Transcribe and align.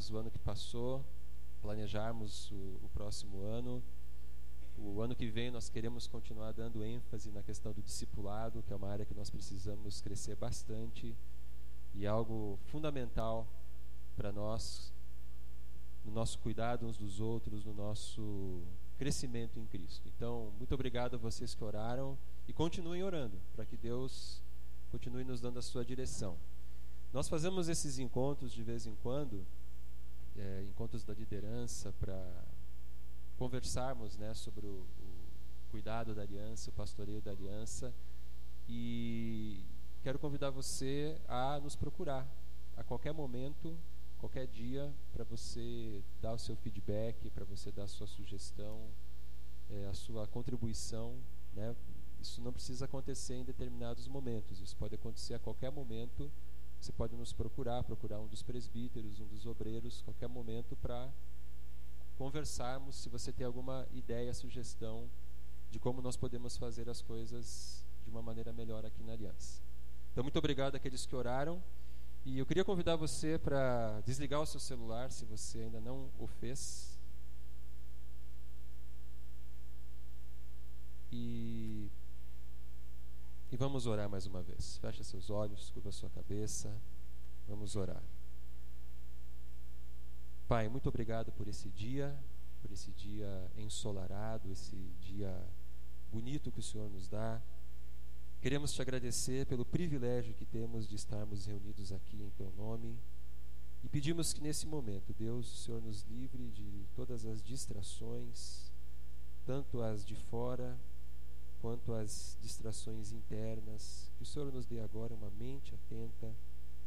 olharmos 0.00 0.10
o 0.10 0.16
ano 0.16 0.30
que 0.30 0.38
passou, 0.38 1.04
planejarmos 1.60 2.50
o, 2.50 2.54
o 2.82 2.90
próximo 2.94 3.42
ano. 3.42 3.82
O 4.78 5.02
ano 5.02 5.14
que 5.14 5.26
vem 5.26 5.50
nós 5.50 5.68
queremos 5.68 6.06
continuar 6.06 6.52
dando 6.52 6.82
ênfase 6.82 7.30
na 7.30 7.42
questão 7.42 7.72
do 7.72 7.82
discipulado, 7.82 8.62
que 8.62 8.72
é 8.72 8.76
uma 8.76 8.88
área 8.88 9.04
que 9.04 9.14
nós 9.14 9.28
precisamos 9.28 10.00
crescer 10.00 10.36
bastante 10.36 11.14
e 11.94 12.06
algo 12.06 12.58
fundamental 12.66 13.46
para 14.16 14.32
nós 14.32 14.90
no 16.02 16.12
nosso 16.12 16.38
cuidado 16.38 16.86
uns 16.86 16.96
dos 16.96 17.20
outros, 17.20 17.64
no 17.66 17.74
nosso 17.74 18.62
crescimento 18.96 19.58
em 19.58 19.66
Cristo. 19.66 20.08
Então, 20.08 20.50
muito 20.56 20.74
obrigado 20.74 21.16
a 21.16 21.18
vocês 21.18 21.54
que 21.54 21.62
oraram 21.62 22.16
e 22.48 22.54
continuem 22.54 23.02
orando 23.02 23.38
para 23.54 23.66
que 23.66 23.76
Deus 23.76 24.42
continue 24.90 25.24
nos 25.24 25.42
dando 25.42 25.58
a 25.58 25.62
sua 25.62 25.84
direção. 25.84 26.38
Nós 27.12 27.28
fazemos 27.28 27.68
esses 27.68 27.98
encontros 27.98 28.52
de 28.52 28.62
vez 28.62 28.86
em 28.86 28.94
quando, 29.02 29.44
é, 30.40 30.64
encontros 30.64 31.04
da 31.04 31.12
liderança, 31.12 31.92
para 32.00 32.18
conversarmos 33.36 34.16
né, 34.16 34.32
sobre 34.34 34.66
o, 34.66 34.86
o 34.98 35.10
cuidado 35.70 36.14
da 36.14 36.22
aliança, 36.22 36.70
o 36.70 36.72
pastoreio 36.72 37.20
da 37.20 37.30
aliança. 37.30 37.94
E 38.68 39.64
quero 40.02 40.18
convidar 40.18 40.50
você 40.50 41.20
a 41.28 41.60
nos 41.60 41.76
procurar 41.76 42.26
a 42.76 42.82
qualquer 42.82 43.12
momento, 43.12 43.76
qualquer 44.18 44.46
dia, 44.46 44.92
para 45.12 45.24
você 45.24 46.02
dar 46.20 46.32
o 46.32 46.38
seu 46.38 46.56
feedback, 46.56 47.30
para 47.30 47.44
você 47.44 47.70
dar 47.70 47.84
a 47.84 47.88
sua 47.88 48.06
sugestão, 48.06 48.88
é, 49.68 49.86
a 49.86 49.94
sua 49.94 50.26
contribuição. 50.26 51.16
Né? 51.52 51.74
Isso 52.20 52.40
não 52.40 52.52
precisa 52.52 52.84
acontecer 52.84 53.34
em 53.34 53.44
determinados 53.44 54.06
momentos, 54.08 54.60
isso 54.60 54.76
pode 54.76 54.94
acontecer 54.94 55.34
a 55.34 55.38
qualquer 55.38 55.70
momento. 55.70 56.30
Você 56.80 56.92
pode 56.92 57.14
nos 57.14 57.30
procurar, 57.32 57.84
procurar 57.84 58.20
um 58.20 58.26
dos 58.26 58.42
presbíteros, 58.42 59.20
um 59.20 59.26
dos 59.26 59.44
obreiros, 59.44 60.00
qualquer 60.00 60.28
momento 60.28 60.74
para 60.76 61.12
conversarmos. 62.16 62.96
Se 62.96 63.10
você 63.10 63.30
tem 63.30 63.46
alguma 63.46 63.86
ideia, 63.92 64.32
sugestão 64.32 65.10
de 65.70 65.78
como 65.78 66.00
nós 66.00 66.16
podemos 66.16 66.56
fazer 66.56 66.88
as 66.88 67.02
coisas 67.02 67.84
de 68.02 68.10
uma 68.10 68.22
maneira 68.22 68.50
melhor 68.50 68.86
aqui 68.86 69.02
na 69.02 69.12
Aliança. 69.12 69.60
Então, 70.10 70.24
muito 70.24 70.38
obrigado 70.38 70.74
àqueles 70.74 71.04
que 71.04 71.14
oraram. 71.14 71.62
E 72.24 72.38
eu 72.38 72.46
queria 72.46 72.64
convidar 72.64 72.96
você 72.96 73.38
para 73.38 74.00
desligar 74.00 74.40
o 74.40 74.46
seu 74.46 74.58
celular, 74.58 75.10
se 75.12 75.26
você 75.26 75.60
ainda 75.60 75.80
não 75.80 76.10
o 76.18 76.26
fez. 76.26 76.98
E, 81.12 81.90
e 83.52 83.56
vamos 83.56 83.86
orar 83.86 84.08
mais 84.08 84.26
uma 84.26 84.42
vez. 84.42 84.76
Feche 84.78 85.02
seus 85.02 85.28
olhos, 85.28 85.70
curva 85.70 85.90
sua 85.90 86.08
cabeça. 86.10 86.72
Vamos 87.48 87.74
orar. 87.74 88.02
Pai, 90.46 90.68
muito 90.68 90.88
obrigado 90.88 91.32
por 91.32 91.48
esse 91.48 91.68
dia, 91.68 92.16
por 92.62 92.70
esse 92.70 92.92
dia 92.92 93.50
ensolarado, 93.56 94.50
esse 94.50 94.76
dia 95.00 95.36
bonito 96.12 96.52
que 96.52 96.60
o 96.60 96.62
Senhor 96.62 96.88
nos 96.90 97.08
dá. 97.08 97.42
Queremos 98.40 98.72
te 98.72 98.80
agradecer 98.80 99.46
pelo 99.46 99.64
privilégio 99.64 100.34
que 100.34 100.46
temos 100.46 100.88
de 100.88 100.94
estarmos 100.94 101.44
reunidos 101.46 101.92
aqui 101.92 102.22
em 102.22 102.30
teu 102.30 102.52
nome 102.56 102.96
e 103.82 103.88
pedimos 103.88 104.32
que 104.32 104.40
nesse 104.40 104.66
momento, 104.66 105.12
Deus, 105.12 105.52
o 105.52 105.56
Senhor 105.56 105.82
nos 105.82 106.02
livre 106.02 106.50
de 106.50 106.86
todas 106.94 107.26
as 107.26 107.42
distrações, 107.42 108.72
tanto 109.44 109.82
as 109.82 110.04
de 110.04 110.14
fora 110.14 110.78
quanto 111.60 111.92
as 111.92 112.36
distrações 112.40 113.12
internas. 113.12 114.10
Que 114.16 114.22
o 114.22 114.26
Senhor 114.26 114.50
nos 114.52 114.66
dê 114.66 114.80
agora 114.80 115.14
uma 115.14 115.30
mente 115.30 115.74
atenta, 115.74 116.34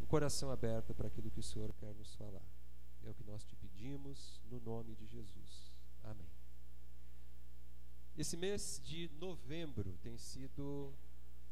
um 0.02 0.06
coração 0.06 0.52
aberto 0.52 0.94
para 0.94 1.08
aquilo 1.08 1.32
que 1.32 1.40
o 1.40 1.44
Senhor 1.44 1.72
quer 1.74 1.94
nos 1.96 2.16
falar. 2.16 2.46
É 3.04 3.10
o 3.10 3.14
que 3.14 3.24
nós 3.24 3.44
te 3.44 3.56
pedimos 3.56 4.42
no 4.50 4.60
nome 4.60 4.96
de 4.96 5.06
Jesus. 5.06 5.76
Amém. 6.04 6.28
Esse 8.18 8.38
mês 8.38 8.82
de 8.84 9.10
novembro 9.20 9.98
tem 10.02 10.18
sido 10.18 10.94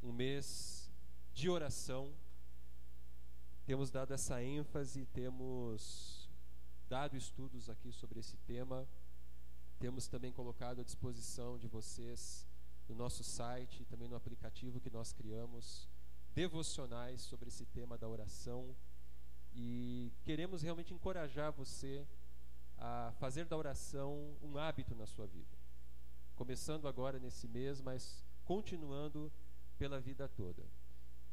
um 0.01 0.11
mês 0.11 0.89
de 1.33 1.49
oração. 1.49 2.13
Temos 3.65 3.89
dado 3.89 4.13
essa 4.13 4.43
ênfase, 4.43 5.05
temos 5.07 6.29
dado 6.87 7.15
estudos 7.15 7.69
aqui 7.69 7.91
sobre 7.91 8.19
esse 8.19 8.37
tema. 8.37 8.87
Temos 9.79 10.07
também 10.07 10.31
colocado 10.31 10.81
à 10.81 10.83
disposição 10.83 11.57
de 11.57 11.67
vocês 11.67 12.47
no 12.91 12.97
nosso 12.97 13.23
site, 13.23 13.85
também 13.85 14.09
no 14.09 14.17
aplicativo 14.17 14.81
que 14.81 14.89
nós 14.89 15.13
criamos, 15.13 15.87
devocionais 16.35 17.21
sobre 17.21 17.47
esse 17.47 17.65
tema 17.65 17.97
da 17.97 18.07
oração. 18.07 18.75
E 19.53 20.11
queremos 20.23 20.61
realmente 20.61 20.93
encorajar 20.93 21.51
você 21.53 22.05
a 22.77 23.13
fazer 23.17 23.45
da 23.45 23.55
oração 23.55 24.35
um 24.41 24.57
hábito 24.57 24.93
na 24.93 25.05
sua 25.05 25.25
vida. 25.25 25.57
Começando 26.35 26.87
agora 26.87 27.17
nesse 27.17 27.47
mês, 27.47 27.79
mas 27.81 28.25
continuando 28.43 29.31
pela 29.77 29.99
vida 29.99 30.27
toda. 30.27 30.63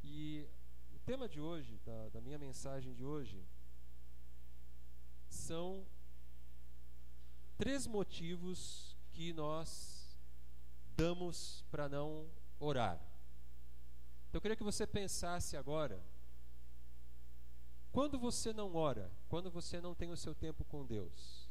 E 0.04 0.46
o 0.94 0.98
tema 1.00 1.28
de 1.28 1.40
hoje, 1.40 1.80
da, 1.84 2.08
da 2.10 2.20
minha 2.20 2.38
mensagem 2.38 2.94
de 2.94 3.04
hoje, 3.04 3.44
são 5.28 5.84
três 7.56 7.86
motivos 7.86 8.96
que 9.10 9.32
nós 9.32 9.97
damos 10.98 11.64
para 11.70 11.88
não 11.88 12.28
orar. 12.58 12.96
Então 14.26 14.38
eu 14.38 14.40
queria 14.40 14.56
que 14.56 14.64
você 14.64 14.84
pensasse 14.84 15.56
agora, 15.56 16.04
quando 17.92 18.18
você 18.18 18.52
não 18.52 18.74
ora, 18.74 19.08
quando 19.28 19.48
você 19.48 19.80
não 19.80 19.94
tem 19.94 20.10
o 20.10 20.16
seu 20.16 20.34
tempo 20.34 20.64
com 20.64 20.84
Deus, 20.84 21.48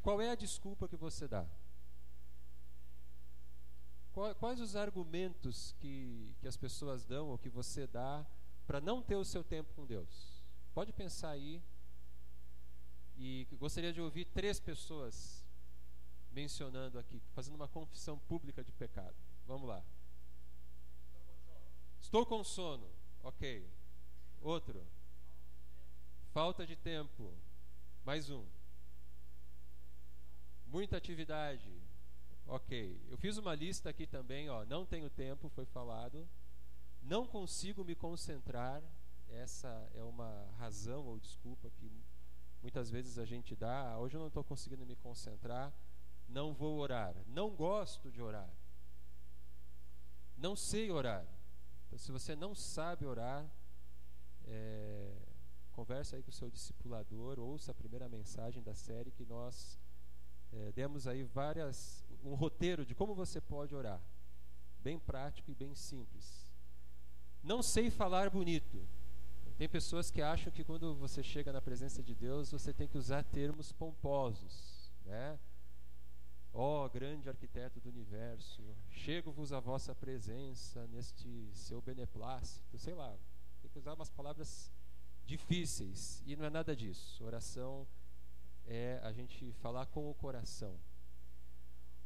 qual 0.00 0.20
é 0.20 0.30
a 0.30 0.36
desculpa 0.36 0.88
que 0.88 0.96
você 0.96 1.26
dá? 1.26 1.44
Quais 4.38 4.60
os 4.60 4.76
argumentos 4.76 5.74
que, 5.80 6.36
que 6.38 6.46
as 6.46 6.56
pessoas 6.56 7.04
dão 7.04 7.30
ou 7.30 7.36
que 7.36 7.48
você 7.48 7.88
dá 7.88 8.24
para 8.64 8.80
não 8.80 9.02
ter 9.02 9.16
o 9.16 9.24
seu 9.24 9.42
tempo 9.42 9.74
com 9.74 9.84
Deus? 9.84 10.40
Pode 10.72 10.92
pensar 10.92 11.30
aí. 11.30 11.60
E 13.16 13.48
gostaria 13.58 13.92
de 13.92 14.00
ouvir 14.00 14.26
três 14.26 14.60
pessoas 14.60 15.43
mencionando 16.34 16.98
aqui, 16.98 17.22
fazendo 17.32 17.54
uma 17.54 17.68
confissão 17.68 18.18
pública 18.18 18.62
de 18.62 18.72
pecado. 18.72 19.14
Vamos 19.46 19.68
lá. 19.68 19.82
Estou 22.00 22.26
com 22.26 22.42
sono. 22.42 22.90
Ok. 23.22 23.66
Outro. 24.42 24.84
Falta 26.32 26.66
de 26.66 26.76
tempo. 26.76 27.32
Mais 28.04 28.28
um. 28.28 28.44
Muita 30.66 30.96
atividade. 30.96 31.70
Ok, 32.46 33.00
eu 33.08 33.16
fiz 33.16 33.38
uma 33.38 33.54
lista 33.54 33.88
aqui 33.88 34.06
também, 34.06 34.50
ó, 34.50 34.66
não 34.66 34.84
tenho 34.84 35.08
tempo, 35.08 35.48
foi 35.48 35.64
falado. 35.64 36.28
Não 37.02 37.26
consigo 37.26 37.82
me 37.82 37.94
concentrar, 37.94 38.82
essa 39.30 39.90
é 39.94 40.02
uma 40.02 40.46
razão 40.58 41.06
ou 41.06 41.18
desculpa 41.18 41.70
que 41.70 41.90
muitas 42.60 42.90
vezes 42.90 43.18
a 43.18 43.24
gente 43.24 43.56
dá. 43.56 43.98
Hoje 43.98 44.16
eu 44.16 44.20
não 44.20 44.28
estou 44.28 44.44
conseguindo 44.44 44.84
me 44.84 44.94
concentrar, 44.96 45.72
não 46.34 46.52
vou 46.52 46.78
orar. 46.78 47.14
Não 47.28 47.48
gosto 47.54 48.10
de 48.10 48.20
orar. 48.20 48.50
Não 50.36 50.56
sei 50.56 50.90
orar. 50.90 51.24
Então, 51.86 51.98
se 51.98 52.10
você 52.10 52.34
não 52.34 52.56
sabe 52.56 53.06
orar, 53.06 53.48
é, 54.46 55.16
conversa 55.70 56.16
aí 56.16 56.22
com 56.24 56.30
o 56.30 56.32
seu 56.40 56.50
discipulador, 56.50 57.38
ouça 57.38 57.70
a 57.70 57.74
primeira 57.74 58.08
mensagem 58.08 58.60
da 58.64 58.74
série 58.74 59.12
que 59.12 59.24
nós 59.24 59.78
é, 60.52 60.72
demos 60.72 61.06
aí 61.06 61.22
várias, 61.22 62.04
um 62.24 62.34
roteiro 62.34 62.84
de 62.84 62.96
como 62.96 63.14
você 63.14 63.40
pode 63.40 63.72
orar. 63.72 64.02
Bem 64.80 64.98
prático 64.98 65.52
e 65.52 65.54
bem 65.54 65.72
simples. 65.74 66.52
Não 67.44 67.62
sei 67.62 67.90
falar 67.90 68.28
bonito. 68.28 68.86
Tem 69.56 69.68
pessoas 69.68 70.10
que 70.10 70.20
acham 70.20 70.52
que 70.52 70.64
quando 70.64 70.96
você 70.96 71.22
chega 71.22 71.52
na 71.52 71.62
presença 71.62 72.02
de 72.02 72.12
Deus, 72.12 72.50
você 72.50 72.72
tem 72.72 72.88
que 72.88 72.98
usar 72.98 73.22
termos 73.22 73.70
pomposos, 73.70 74.92
né? 75.04 75.38
Ó 76.56 76.84
oh, 76.84 76.88
grande 76.88 77.28
arquiteto 77.28 77.80
do 77.80 77.88
universo, 77.88 78.62
chego-vos 78.88 79.52
à 79.52 79.58
vossa 79.58 79.92
presença 79.92 80.86
neste 80.86 81.50
seu 81.52 81.82
beneplácito, 81.82 82.78
sei 82.78 82.94
lá. 82.94 83.12
Tem 83.60 83.68
que 83.72 83.78
usar 83.78 83.94
umas 83.94 84.08
palavras 84.08 84.70
difíceis 85.26 86.22
e 86.24 86.36
não 86.36 86.44
é 86.44 86.50
nada 86.50 86.76
disso. 86.76 87.24
Oração 87.24 87.84
é 88.66 89.00
a 89.02 89.12
gente 89.12 89.52
falar 89.54 89.86
com 89.86 90.08
o 90.08 90.14
coração. 90.14 90.78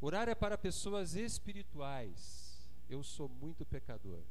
Orar 0.00 0.30
é 0.30 0.34
para 0.34 0.56
pessoas 0.56 1.14
espirituais. 1.14 2.66
Eu 2.88 3.02
sou 3.02 3.28
muito 3.28 3.66
pecador. 3.66 4.22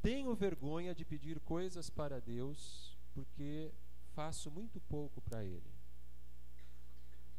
Tenho 0.00 0.34
vergonha 0.34 0.94
de 0.94 1.04
pedir 1.04 1.40
coisas 1.40 1.90
para 1.90 2.22
Deus 2.22 2.96
porque 3.12 3.70
faço 4.14 4.50
muito 4.50 4.80
pouco 4.80 5.20
para 5.20 5.44
Ele. 5.44 5.79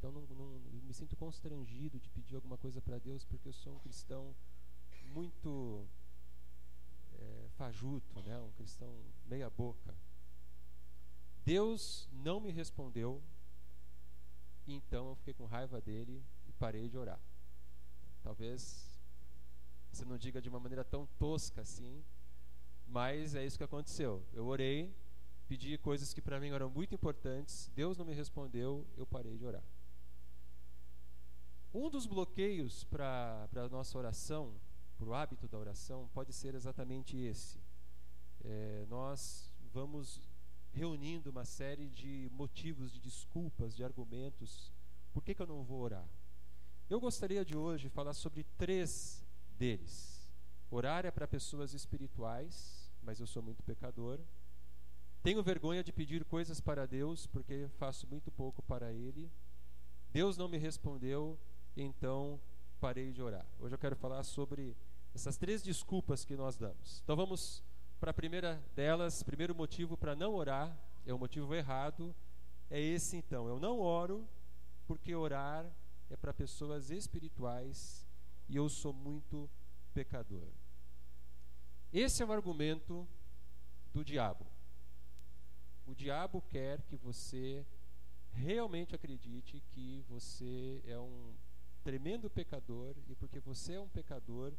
Então 0.01 0.11
não, 0.11 0.21
não, 0.35 0.59
me 0.81 0.93
sinto 0.95 1.15
constrangido 1.15 1.99
de 1.99 2.09
pedir 2.09 2.33
alguma 2.33 2.57
coisa 2.57 2.81
para 2.81 2.97
Deus 2.97 3.23
porque 3.23 3.47
eu 3.47 3.53
sou 3.53 3.75
um 3.75 3.79
cristão 3.79 4.35
muito 5.13 5.87
é, 7.13 7.47
fajuto, 7.51 8.19
né? 8.23 8.39
um 8.39 8.51
cristão 8.53 8.91
meia 9.27 9.47
boca. 9.47 9.95
Deus 11.45 12.09
não 12.11 12.39
me 12.39 12.49
respondeu, 12.51 13.21
então 14.67 15.09
eu 15.09 15.15
fiquei 15.17 15.35
com 15.35 15.45
raiva 15.45 15.79
dele 15.79 16.25
e 16.47 16.51
parei 16.53 16.89
de 16.89 16.97
orar. 16.97 17.21
Talvez 18.23 18.99
você 19.91 20.03
não 20.03 20.17
diga 20.17 20.41
de 20.41 20.49
uma 20.49 20.59
maneira 20.59 20.83
tão 20.83 21.05
tosca 21.19 21.61
assim, 21.61 22.03
mas 22.87 23.35
é 23.35 23.45
isso 23.45 23.55
que 23.59 23.63
aconteceu. 23.63 24.25
Eu 24.33 24.47
orei, 24.47 24.91
pedi 25.47 25.77
coisas 25.77 26.11
que 26.11 26.23
para 26.23 26.39
mim 26.39 26.49
eram 26.49 26.71
muito 26.71 26.95
importantes, 26.95 27.69
Deus 27.75 27.99
não 27.99 28.05
me 28.05 28.15
respondeu, 28.15 28.83
eu 28.97 29.05
parei 29.05 29.37
de 29.37 29.45
orar. 29.45 29.63
Um 31.73 31.89
dos 31.89 32.05
bloqueios 32.05 32.83
para 32.83 33.47
a 33.55 33.69
nossa 33.69 33.97
oração, 33.97 34.53
para 34.97 35.07
o 35.07 35.13
hábito 35.13 35.47
da 35.47 35.57
oração, 35.57 36.09
pode 36.13 36.33
ser 36.33 36.53
exatamente 36.53 37.15
esse. 37.15 37.57
É, 38.43 38.85
nós 38.89 39.53
vamos 39.71 40.19
reunindo 40.73 41.29
uma 41.29 41.45
série 41.45 41.87
de 41.87 42.29
motivos, 42.33 42.91
de 42.91 42.99
desculpas, 42.99 43.73
de 43.73 43.85
argumentos. 43.85 44.69
Por 45.13 45.23
que, 45.23 45.33
que 45.33 45.41
eu 45.41 45.47
não 45.47 45.63
vou 45.63 45.79
orar? 45.79 46.05
Eu 46.89 46.99
gostaria 46.99 47.45
de 47.45 47.55
hoje 47.55 47.87
falar 47.87 48.13
sobre 48.13 48.43
três 48.57 49.25
deles. 49.57 50.29
Orar 50.69 51.05
é 51.05 51.11
para 51.11 51.25
pessoas 51.25 51.73
espirituais, 51.73 52.91
mas 53.01 53.21
eu 53.21 53.27
sou 53.27 53.41
muito 53.41 53.63
pecador. 53.63 54.19
Tenho 55.23 55.41
vergonha 55.41 55.81
de 55.81 55.93
pedir 55.93 56.25
coisas 56.25 56.59
para 56.59 56.85
Deus, 56.85 57.27
porque 57.27 57.69
faço 57.77 58.05
muito 58.07 58.29
pouco 58.29 58.61
para 58.61 58.91
Ele. 58.91 59.31
Deus 60.11 60.35
não 60.35 60.49
me 60.49 60.57
respondeu, 60.57 61.39
então 61.75 62.39
parei 62.79 63.11
de 63.11 63.21
orar. 63.21 63.45
Hoje 63.59 63.75
eu 63.75 63.79
quero 63.79 63.95
falar 63.95 64.23
sobre 64.23 64.75
essas 65.13 65.37
três 65.37 65.61
desculpas 65.61 66.25
que 66.25 66.35
nós 66.35 66.57
damos. 66.57 67.01
Então 67.03 67.15
vamos 67.15 67.63
para 67.99 68.11
a 68.11 68.13
primeira 68.13 68.63
delas, 68.75 69.21
primeiro 69.23 69.53
motivo 69.53 69.95
para 69.95 70.15
não 70.15 70.33
orar, 70.33 70.75
é 71.05 71.13
o 71.13 71.19
motivo 71.19 71.53
errado, 71.53 72.15
é 72.69 72.79
esse 72.79 73.17
então. 73.17 73.47
Eu 73.47 73.59
não 73.59 73.79
oro 73.79 74.27
porque 74.87 75.13
orar 75.13 75.65
é 76.09 76.15
para 76.15 76.33
pessoas 76.33 76.89
espirituais 76.89 78.05
e 78.49 78.55
eu 78.55 78.67
sou 78.67 78.93
muito 78.93 79.49
pecador. 79.93 80.47
Esse 81.93 82.23
é 82.23 82.25
o 82.25 82.31
argumento 82.31 83.07
do 83.93 84.03
diabo. 84.03 84.45
O 85.85 85.93
diabo 85.93 86.41
quer 86.49 86.81
que 86.83 86.95
você 86.95 87.65
realmente 88.31 88.95
acredite 88.95 89.61
que 89.69 90.03
você 90.07 90.81
é 90.85 90.97
um 90.97 91.33
tremendo 91.83 92.29
pecador 92.29 92.95
e 93.07 93.15
porque 93.15 93.39
você 93.39 93.73
é 93.73 93.79
um 93.79 93.89
pecador, 93.89 94.53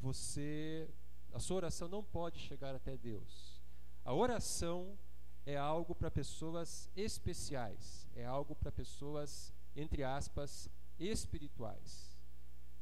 você 0.00 0.88
a 1.32 1.38
sua 1.38 1.56
oração 1.56 1.88
não 1.88 2.02
pode 2.02 2.38
chegar 2.38 2.74
até 2.74 2.96
Deus. 2.96 3.60
A 4.04 4.12
oração 4.12 4.98
é 5.46 5.56
algo 5.56 5.94
para 5.94 6.10
pessoas 6.10 6.90
especiais, 6.96 8.06
é 8.14 8.24
algo 8.24 8.54
para 8.54 8.72
pessoas, 8.72 9.52
entre 9.76 10.02
aspas, 10.02 10.68
espirituais. 10.98 12.16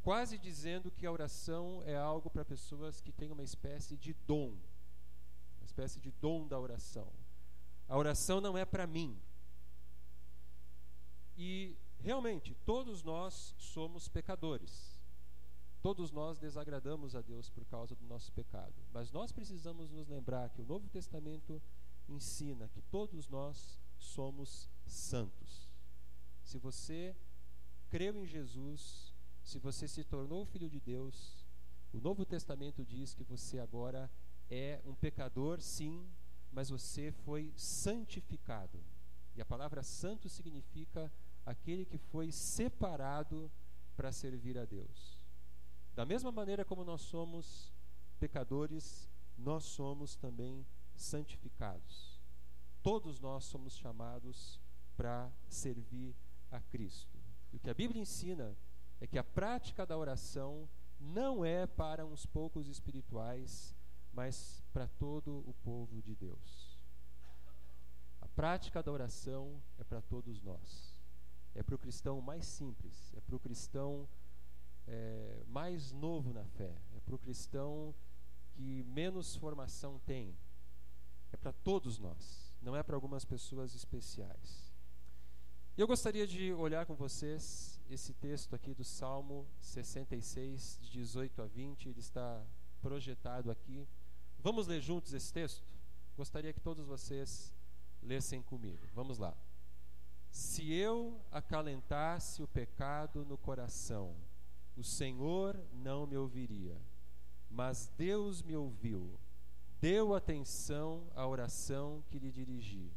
Quase 0.02 0.38
dizendo 0.38 0.90
que 0.90 1.06
a 1.06 1.12
oração 1.12 1.82
é 1.84 1.96
algo 1.96 2.30
para 2.30 2.44
pessoas 2.44 3.00
que 3.00 3.12
têm 3.12 3.30
uma 3.30 3.42
espécie 3.42 3.96
de 3.96 4.14
dom, 4.26 4.56
uma 5.58 5.64
espécie 5.64 6.00
de 6.00 6.10
dom 6.12 6.46
da 6.46 6.58
oração. 6.58 7.12
A 7.88 7.96
oração 7.96 8.40
não 8.40 8.56
é 8.56 8.64
para 8.64 8.86
mim. 8.86 9.20
E 11.36 11.76
realmente, 12.00 12.54
todos 12.64 13.02
nós 13.02 13.54
somos 13.58 14.08
pecadores. 14.08 14.98
Todos 15.80 16.10
nós 16.10 16.38
desagradamos 16.38 17.14
a 17.14 17.20
Deus 17.20 17.48
por 17.48 17.64
causa 17.64 17.94
do 17.94 18.04
nosso 18.04 18.32
pecado, 18.32 18.74
mas 18.92 19.12
nós 19.12 19.30
precisamos 19.30 19.88
nos 19.90 20.08
lembrar 20.08 20.50
que 20.50 20.60
o 20.60 20.66
Novo 20.66 20.88
Testamento 20.88 21.62
ensina 22.08 22.68
que 22.68 22.82
todos 22.82 23.28
nós 23.28 23.78
somos 23.96 24.68
santos. 24.84 25.70
Se 26.42 26.58
você 26.58 27.16
creu 27.88 28.16
em 28.16 28.26
Jesus, 28.26 29.14
se 29.44 29.58
você 29.58 29.86
se 29.86 30.02
tornou 30.02 30.44
filho 30.44 30.68
de 30.68 30.80
Deus, 30.80 31.46
o 31.92 32.00
Novo 32.00 32.24
Testamento 32.24 32.84
diz 32.84 33.14
que 33.14 33.24
você 33.24 33.58
agora 33.60 34.10
é 34.50 34.80
um 34.84 34.94
pecador, 34.94 35.60
sim, 35.60 36.06
mas 36.50 36.70
você 36.70 37.12
foi 37.12 37.52
santificado. 37.56 38.82
E 39.36 39.40
a 39.40 39.44
palavra 39.44 39.82
santo 39.82 40.28
significa 40.28 41.12
aquele 41.48 41.86
que 41.86 41.96
foi 41.96 42.30
separado 42.30 43.50
para 43.96 44.12
servir 44.12 44.58
a 44.58 44.66
Deus. 44.66 45.18
Da 45.94 46.04
mesma 46.04 46.30
maneira 46.30 46.62
como 46.62 46.84
nós 46.84 47.00
somos 47.00 47.72
pecadores, 48.20 49.08
nós 49.36 49.64
somos 49.64 50.14
também 50.14 50.66
santificados. 50.94 52.20
Todos 52.82 53.18
nós 53.18 53.44
somos 53.44 53.74
chamados 53.76 54.60
para 54.94 55.32
servir 55.48 56.14
a 56.50 56.60
Cristo. 56.60 57.18
E 57.50 57.56
o 57.56 57.60
que 57.60 57.70
a 57.70 57.74
Bíblia 57.74 58.02
ensina 58.02 58.54
é 59.00 59.06
que 59.06 59.18
a 59.18 59.24
prática 59.24 59.86
da 59.86 59.96
oração 59.96 60.68
não 61.00 61.44
é 61.44 61.66
para 61.66 62.04
uns 62.04 62.26
poucos 62.26 62.68
espirituais, 62.68 63.74
mas 64.12 64.62
para 64.70 64.86
todo 64.86 65.42
o 65.46 65.54
povo 65.64 66.02
de 66.02 66.14
Deus. 66.14 66.78
A 68.20 68.28
prática 68.28 68.82
da 68.82 68.92
oração 68.92 69.62
é 69.78 69.84
para 69.84 70.02
todos 70.02 70.42
nós. 70.42 70.87
É 71.58 71.62
para 71.64 71.74
o 71.74 71.78
cristão 71.78 72.20
mais 72.20 72.46
simples, 72.46 73.12
é 73.16 73.20
para 73.20 73.34
o 73.34 73.40
cristão 73.40 74.08
é, 74.86 75.42
mais 75.48 75.90
novo 75.90 76.32
na 76.32 76.44
fé, 76.44 76.72
é 76.96 77.00
para 77.00 77.16
o 77.16 77.18
cristão 77.18 77.92
que 78.52 78.84
menos 78.84 79.34
formação 79.34 80.00
tem. 80.06 80.38
É 81.32 81.36
para 81.36 81.52
todos 81.52 81.98
nós, 81.98 82.54
não 82.62 82.76
é 82.76 82.82
para 82.84 82.94
algumas 82.94 83.24
pessoas 83.24 83.74
especiais. 83.74 84.72
Eu 85.76 85.88
gostaria 85.88 86.28
de 86.28 86.52
olhar 86.52 86.86
com 86.86 86.94
vocês 86.94 87.80
esse 87.90 88.14
texto 88.14 88.54
aqui 88.54 88.72
do 88.72 88.84
Salmo 88.84 89.44
66, 89.60 90.78
de 90.80 90.92
18 90.92 91.42
a 91.42 91.46
20, 91.46 91.88
ele 91.88 91.98
está 91.98 92.40
projetado 92.80 93.50
aqui. 93.50 93.84
Vamos 94.38 94.68
ler 94.68 94.80
juntos 94.80 95.12
esse 95.12 95.32
texto? 95.32 95.66
Gostaria 96.16 96.52
que 96.52 96.60
todos 96.60 96.86
vocês 96.86 97.52
lessem 98.00 98.40
comigo. 98.42 98.86
Vamos 98.94 99.18
lá. 99.18 99.36
Se 100.30 100.72
eu 100.72 101.20
acalentasse 101.30 102.42
o 102.42 102.48
pecado 102.48 103.24
no 103.24 103.36
coração, 103.36 104.14
o 104.76 104.84
Senhor 104.84 105.58
não 105.72 106.06
me 106.06 106.16
ouviria. 106.16 106.80
Mas 107.50 107.90
Deus 107.96 108.42
me 108.42 108.54
ouviu, 108.54 109.18
deu 109.80 110.14
atenção 110.14 111.10
à 111.14 111.26
oração 111.26 112.04
que 112.08 112.18
lhe 112.18 112.30
dirigi. 112.30 112.92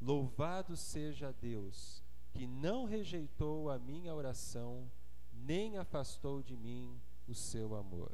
Louvado 0.00 0.76
seja 0.76 1.32
Deus, 1.32 2.02
que 2.32 2.46
não 2.46 2.84
rejeitou 2.84 3.70
a 3.70 3.78
minha 3.78 4.14
oração, 4.14 4.90
nem 5.32 5.76
afastou 5.76 6.42
de 6.42 6.56
mim 6.56 7.00
o 7.28 7.34
seu 7.34 7.74
amor. 7.74 8.12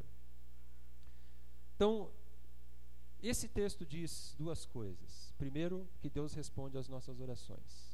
Então, 1.76 2.10
esse 3.22 3.48
texto 3.48 3.86
diz 3.86 4.34
duas 4.38 4.66
coisas. 4.66 5.32
Primeiro, 5.38 5.88
que 6.00 6.10
Deus 6.10 6.34
responde 6.34 6.76
às 6.76 6.88
nossas 6.88 7.20
orações. 7.20 7.91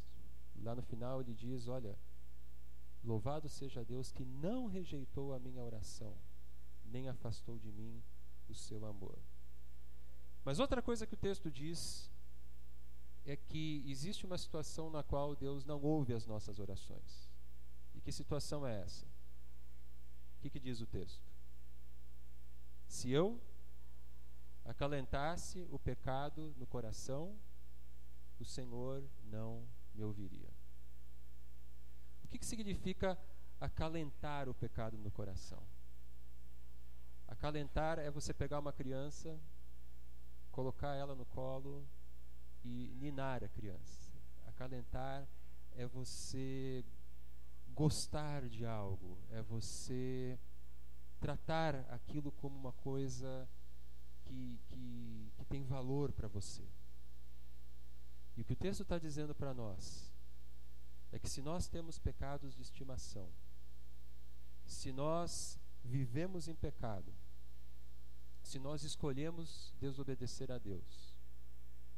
Lá 0.62 0.74
no 0.74 0.82
final 0.82 1.20
ele 1.20 1.34
diz: 1.34 1.68
Olha, 1.68 1.98
Louvado 3.04 3.48
seja 3.48 3.84
Deus 3.84 4.10
que 4.10 4.24
não 4.24 4.66
rejeitou 4.66 5.32
a 5.32 5.38
minha 5.38 5.62
oração, 5.62 6.16
nem 6.84 7.08
afastou 7.08 7.58
de 7.58 7.70
mim 7.70 8.02
o 8.48 8.54
seu 8.54 8.84
amor. 8.84 9.18
Mas 10.44 10.58
outra 10.58 10.82
coisa 10.82 11.06
que 11.06 11.14
o 11.14 11.18
texto 11.18 11.50
diz 11.50 12.10
é 13.24 13.36
que 13.36 13.84
existe 13.86 14.24
uma 14.24 14.38
situação 14.38 14.90
na 14.90 15.02
qual 15.02 15.36
Deus 15.36 15.64
não 15.64 15.80
ouve 15.80 16.12
as 16.12 16.26
nossas 16.26 16.58
orações. 16.58 17.30
E 17.94 18.00
que 18.00 18.10
situação 18.10 18.66
é 18.66 18.80
essa? 18.80 19.06
O 20.36 20.40
que, 20.40 20.50
que 20.50 20.60
diz 20.60 20.80
o 20.80 20.86
texto? 20.86 21.22
Se 22.86 23.10
eu 23.10 23.40
acalentasse 24.64 25.66
o 25.70 25.78
pecado 25.78 26.54
no 26.56 26.66
coração, 26.66 27.38
o 28.40 28.44
Senhor 28.44 29.04
não 29.24 29.66
me 29.98 30.04
ouviria. 30.04 30.48
O 32.24 32.28
que, 32.28 32.38
que 32.38 32.46
significa 32.46 33.18
acalentar 33.60 34.48
o 34.48 34.54
pecado 34.54 34.96
no 34.96 35.10
coração? 35.10 35.62
Acalentar 37.26 37.98
é 37.98 38.10
você 38.10 38.32
pegar 38.32 38.60
uma 38.60 38.72
criança, 38.72 39.38
colocar 40.52 40.94
ela 40.94 41.14
no 41.16 41.26
colo 41.26 41.84
e 42.64 42.94
ninar 43.00 43.42
a 43.42 43.48
criança. 43.48 44.12
Acalentar 44.46 45.26
é 45.72 45.84
você 45.86 46.84
gostar 47.74 48.48
de 48.48 48.64
algo, 48.64 49.18
é 49.30 49.42
você 49.42 50.38
tratar 51.18 51.74
aquilo 51.90 52.30
como 52.32 52.56
uma 52.56 52.72
coisa 52.72 53.48
que, 54.24 54.60
que, 54.68 55.32
que 55.36 55.44
tem 55.46 55.64
valor 55.64 56.12
para 56.12 56.28
você. 56.28 56.64
E 58.38 58.40
o 58.40 58.44
que 58.44 58.52
o 58.52 58.56
texto 58.56 58.82
está 58.84 59.00
dizendo 59.00 59.34
para 59.34 59.52
nós 59.52 60.14
é 61.10 61.18
que 61.18 61.28
se 61.28 61.42
nós 61.42 61.66
temos 61.66 61.98
pecados 61.98 62.54
de 62.54 62.62
estimação, 62.62 63.28
se 64.64 64.92
nós 64.92 65.58
vivemos 65.82 66.46
em 66.46 66.54
pecado, 66.54 67.12
se 68.40 68.60
nós 68.60 68.84
escolhemos 68.84 69.74
desobedecer 69.80 70.52
a 70.52 70.58
Deus, 70.58 71.18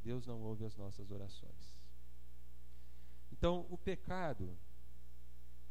Deus 0.02 0.26
não 0.26 0.40
ouve 0.40 0.64
as 0.64 0.75
nossas 0.75 1.11
orações. 1.11 1.78
Então, 3.30 3.66
o 3.68 3.76
pecado, 3.76 4.56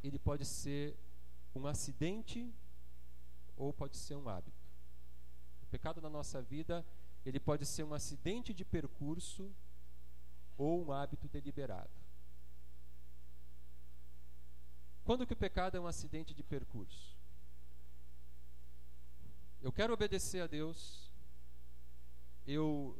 ele 0.04 0.20
pode 0.20 0.44
ser 0.44 0.96
um 1.52 1.66
acidente 1.66 2.48
ou 3.56 3.72
pode 3.72 3.96
ser 3.96 4.14
um 4.14 4.28
hábito. 4.28 4.68
O 5.64 5.66
pecado 5.66 6.00
na 6.00 6.08
nossa 6.08 6.40
vida, 6.40 6.86
ele 7.26 7.40
pode 7.40 7.66
ser 7.66 7.82
um 7.82 7.92
acidente 7.92 8.54
de 8.54 8.64
percurso 8.64 9.52
ou 10.60 10.84
um 10.84 10.92
hábito 10.92 11.26
deliberado. 11.26 11.88
Quando 15.04 15.26
que 15.26 15.32
o 15.32 15.36
pecado 15.36 15.78
é 15.78 15.80
um 15.80 15.86
acidente 15.86 16.34
de 16.34 16.42
percurso? 16.42 17.16
Eu 19.62 19.72
quero 19.72 19.94
obedecer 19.94 20.42
a 20.42 20.46
Deus, 20.46 21.10
eu 22.46 22.94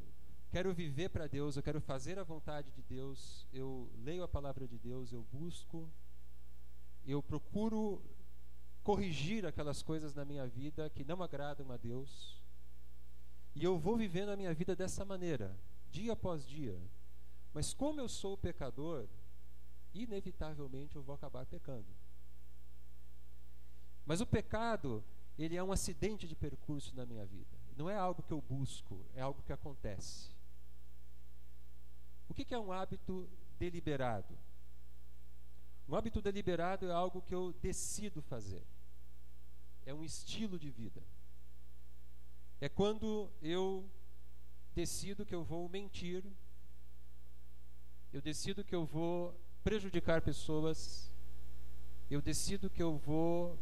quero 0.51 0.73
viver 0.73 1.11
para 1.11 1.27
Deus, 1.27 1.55
eu 1.55 1.63
quero 1.63 1.83
fazer 1.83 2.19
a 2.19 2.25
vontade 2.25 2.71
de 2.71 2.83
Deus, 2.83 3.47
eu 3.53 3.91
leio 3.99 4.23
a 4.23 4.29
palavra 4.29 4.67
de 4.67 4.79
Deus, 4.79 5.13
eu 5.13 5.23
busco, 5.31 5.87
eu 7.07 7.23
procuro 7.23 8.03
corrigir 8.83 9.45
aquelas 9.45 9.83
coisas 9.83 10.15
na 10.15 10.25
minha 10.25 10.47
vida 10.47 10.89
que 10.89 11.05
não 11.05 11.23
agradam 11.23 11.71
a 11.71 11.77
Deus. 11.77 12.43
E 13.55 13.63
eu 13.63 13.79
vou 13.79 13.99
vivendo 13.99 14.31
a 14.31 14.37
minha 14.37 14.55
vida 14.55 14.75
dessa 14.75 15.05
maneira, 15.05 15.55
dia 15.91 16.15
após 16.15 16.47
dia. 16.47 16.81
Mas 17.53 17.75
como 17.75 18.01
eu 18.01 18.09
sou 18.09 18.37
pecador, 18.37 19.09
inevitavelmente 19.93 20.97
eu 20.97 21.03
vou 21.03 21.15
acabar 21.15 21.45
pecando. 21.47 21.87
Mas 24.07 24.21
o 24.21 24.27
pecado, 24.27 25.05
ele 25.39 25.57
é 25.57 25.63
um 25.63 25.73
acidente 25.73 26.27
de 26.27 26.35
percurso 26.35 26.95
na 26.95 27.05
minha 27.05 27.25
vida. 27.27 27.59
Não 27.77 27.89
é 27.89 27.97
algo 27.97 28.23
que 28.23 28.33
eu 28.33 28.41
busco, 28.41 29.05
é 29.15 29.21
algo 29.21 29.43
que 29.43 29.53
acontece. 29.53 30.31
O 32.29 32.35
que 32.35 32.55
é 32.55 32.59
um 32.59 32.73
hábito 32.73 33.29
deliberado? 33.59 34.39
Um 35.89 35.97
hábito 35.97 36.23
deliberado 36.23 36.89
é 36.89 36.93
algo 36.93 37.21
que 37.21 37.35
eu 37.35 37.53
decido 37.55 38.23
fazer. 38.23 38.65
É 39.85 39.93
um 39.93 40.05
estilo 40.05 40.57
de 40.57 40.71
vida. 40.71 41.03
É 42.61 42.69
quando 42.69 43.29
eu 43.43 43.91
decido 44.73 45.27
que 45.27 45.35
eu 45.35 45.43
vou 45.43 45.69
mentir, 45.69 46.25
eu 48.13 48.21
decido 48.21 48.65
que 48.65 48.75
eu 48.75 48.85
vou 48.85 49.35
prejudicar 49.63 50.21
pessoas, 50.21 51.13
eu 52.11 52.21
decido 52.21 52.69
que 52.69 52.83
eu 52.83 52.97
vou 52.97 53.57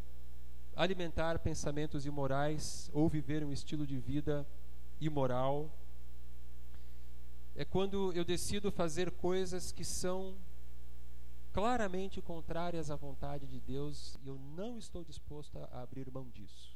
alimentar 0.75 1.39
pensamentos 1.41 2.07
imorais 2.07 2.91
ou 2.95 3.09
viver 3.09 3.45
um 3.45 3.53
estilo 3.53 3.87
de 3.87 3.99
vida 3.99 4.47
imoral. 5.01 5.71
É 7.55 7.65
quando 7.65 8.13
eu 8.13 8.25
decido 8.25 8.71
fazer 8.71 9.11
coisas 9.11 9.71
que 9.71 9.85
são 9.85 10.37
claramente 11.53 12.23
contrárias 12.23 12.91
à 12.91 12.97
vontade 12.97 13.47
de 13.47 13.61
Deus 13.61 14.19
e 14.23 14.29
eu 14.29 14.39
não 14.39 14.79
estou 14.79 15.05
disposto 15.05 15.59
a 15.59 15.83
abrir 15.83 16.11
mão 16.11 16.31
disso. 16.31 16.75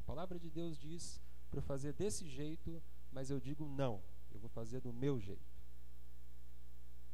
A 0.00 0.04
palavra 0.04 0.38
de 0.38 0.50
Deus 0.50 0.78
diz 0.78 1.20
para 1.50 1.62
fazer 1.62 1.94
desse 1.94 2.28
jeito, 2.28 2.80
mas 3.10 3.30
eu 3.30 3.40
digo 3.40 3.66
não, 3.66 4.02
eu 4.30 4.38
vou 4.38 4.50
fazer 4.50 4.80
do 4.80 4.92
meu 4.92 5.18
jeito. 5.18 5.57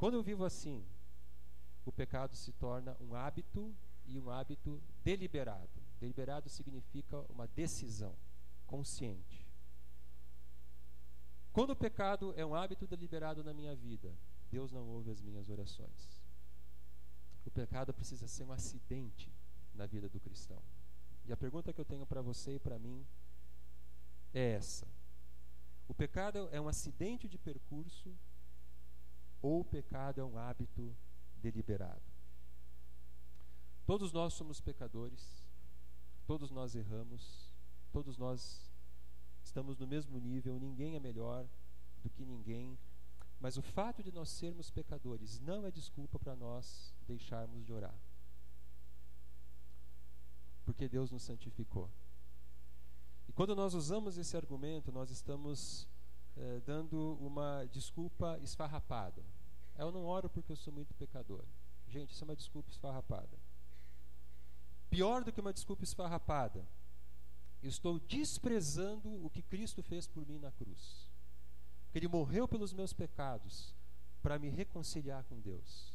Quando 0.05 0.17
eu 0.17 0.23
vivo 0.23 0.45
assim, 0.45 0.85
o 1.83 1.91
pecado 1.91 2.37
se 2.37 2.53
torna 2.53 2.95
um 3.01 3.15
hábito 3.15 3.75
e 4.05 4.21
um 4.21 4.29
hábito 4.29 4.79
deliberado. 5.03 5.81
Deliberado 5.99 6.47
significa 6.51 7.21
uma 7.31 7.49
decisão 7.49 8.15
consciente. 8.67 9.49
Quando 11.55 11.71
o 11.71 11.75
pecado 11.77 12.35
é 12.37 12.45
um 12.45 12.55
hábito 12.55 12.87
deliberado 12.87 13.43
na 13.43 13.55
minha 13.55 13.75
vida, 13.75 14.15
Deus 14.51 14.71
não 14.71 14.87
ouve 14.89 15.11
as 15.11 15.23
minhas 15.23 15.49
orações. 15.49 16.23
O 17.47 17.51
pecado 17.51 17.95
precisa 17.95 18.29
ser 18.29 18.45
um 18.45 18.53
acidente 18.53 19.33
na 19.75 19.87
vida 19.87 20.07
do 20.07 20.21
cristão. 20.21 20.63
E 21.25 21.33
a 21.33 21.37
pergunta 21.39 21.73
que 21.73 21.81
eu 21.81 21.85
tenho 21.87 22.05
para 22.05 22.21
você 22.21 22.57
e 22.57 22.59
para 22.59 22.79
mim 22.79 23.07
é 24.35 24.53
essa: 24.53 24.87
O 25.89 25.95
pecado 25.95 26.51
é 26.53 26.61
um 26.61 26.69
acidente 26.69 27.27
de 27.27 27.39
percurso 27.39 28.15
ou 29.45 29.61
o 29.61 29.65
pecado 29.65 30.21
é 30.21 30.25
um 30.25 30.39
hábito 30.39 30.97
deliberado? 31.37 32.03
Todos 33.87 34.13
nós 34.13 34.33
somos 34.35 34.61
pecadores, 34.61 35.47
todos 36.27 36.51
nós 36.51 36.75
erramos, 36.75 37.53
todos 37.93 38.17
nós 38.17 38.71
estamos 39.43 39.79
no 39.79 39.87
mesmo 39.87 40.19
nível, 40.19 40.59
ninguém 40.59 40.97
é 40.97 41.01
melhor 41.01 41.47
do 42.03 42.09
que 42.09 42.25
ninguém 42.25 42.79
mas 43.45 43.59
o 43.59 43.63
fato 43.63 44.03
de 44.03 44.11
nós 44.11 44.31
sermos 44.31 44.71
pecadores 44.71 45.39
não 45.41 45.67
é 45.67 45.71
desculpa 45.71 46.19
para 46.19 46.35
nós 46.35 46.95
deixarmos 47.07 47.63
de 47.67 47.75
orar. 47.75 47.95
Porque 50.65 50.89
Deus 50.89 51.11
nos 51.11 51.25
santificou. 51.25 51.91
E 53.29 53.33
quando 53.33 53.55
nós 53.55 53.75
usamos 53.75 54.17
esse 54.17 54.35
argumento, 54.35 54.91
nós 54.91 55.11
estamos 55.11 55.87
eh, 56.39 56.63
dando 56.65 57.19
uma 57.21 57.67
desculpa 57.67 58.39
esfarrapada. 58.43 59.23
Eu 59.77 59.91
não 59.91 60.05
oro 60.05 60.29
porque 60.29 60.53
eu 60.53 60.57
sou 60.57 60.73
muito 60.73 60.95
pecador. 60.95 61.45
Gente, 61.89 62.13
isso 62.13 62.25
é 62.25 62.27
uma 62.27 62.37
desculpa 62.37 62.71
esfarrapada. 62.71 63.39
Pior 64.91 65.25
do 65.25 65.33
que 65.33 65.41
uma 65.41 65.53
desculpa 65.53 65.85
esfarrapada, 65.85 66.67
eu 67.63 67.69
estou 67.69 67.99
desprezando 67.99 69.25
o 69.25 69.31
que 69.31 69.43
Cristo 69.43 69.83
fez 69.83 70.07
por 70.07 70.27
mim 70.27 70.39
na 70.39 70.53
cruz 70.53 71.13
que 71.95 71.99
ele 71.99 72.09
morreu 72.09 72.49
pelos 72.49 72.73
meus 72.73 72.93
pecados 72.93 73.73
para 74.21 74.37
me 74.37 74.49
reconciliar 74.51 75.23
com 75.23 75.39
Deus. 75.39 75.95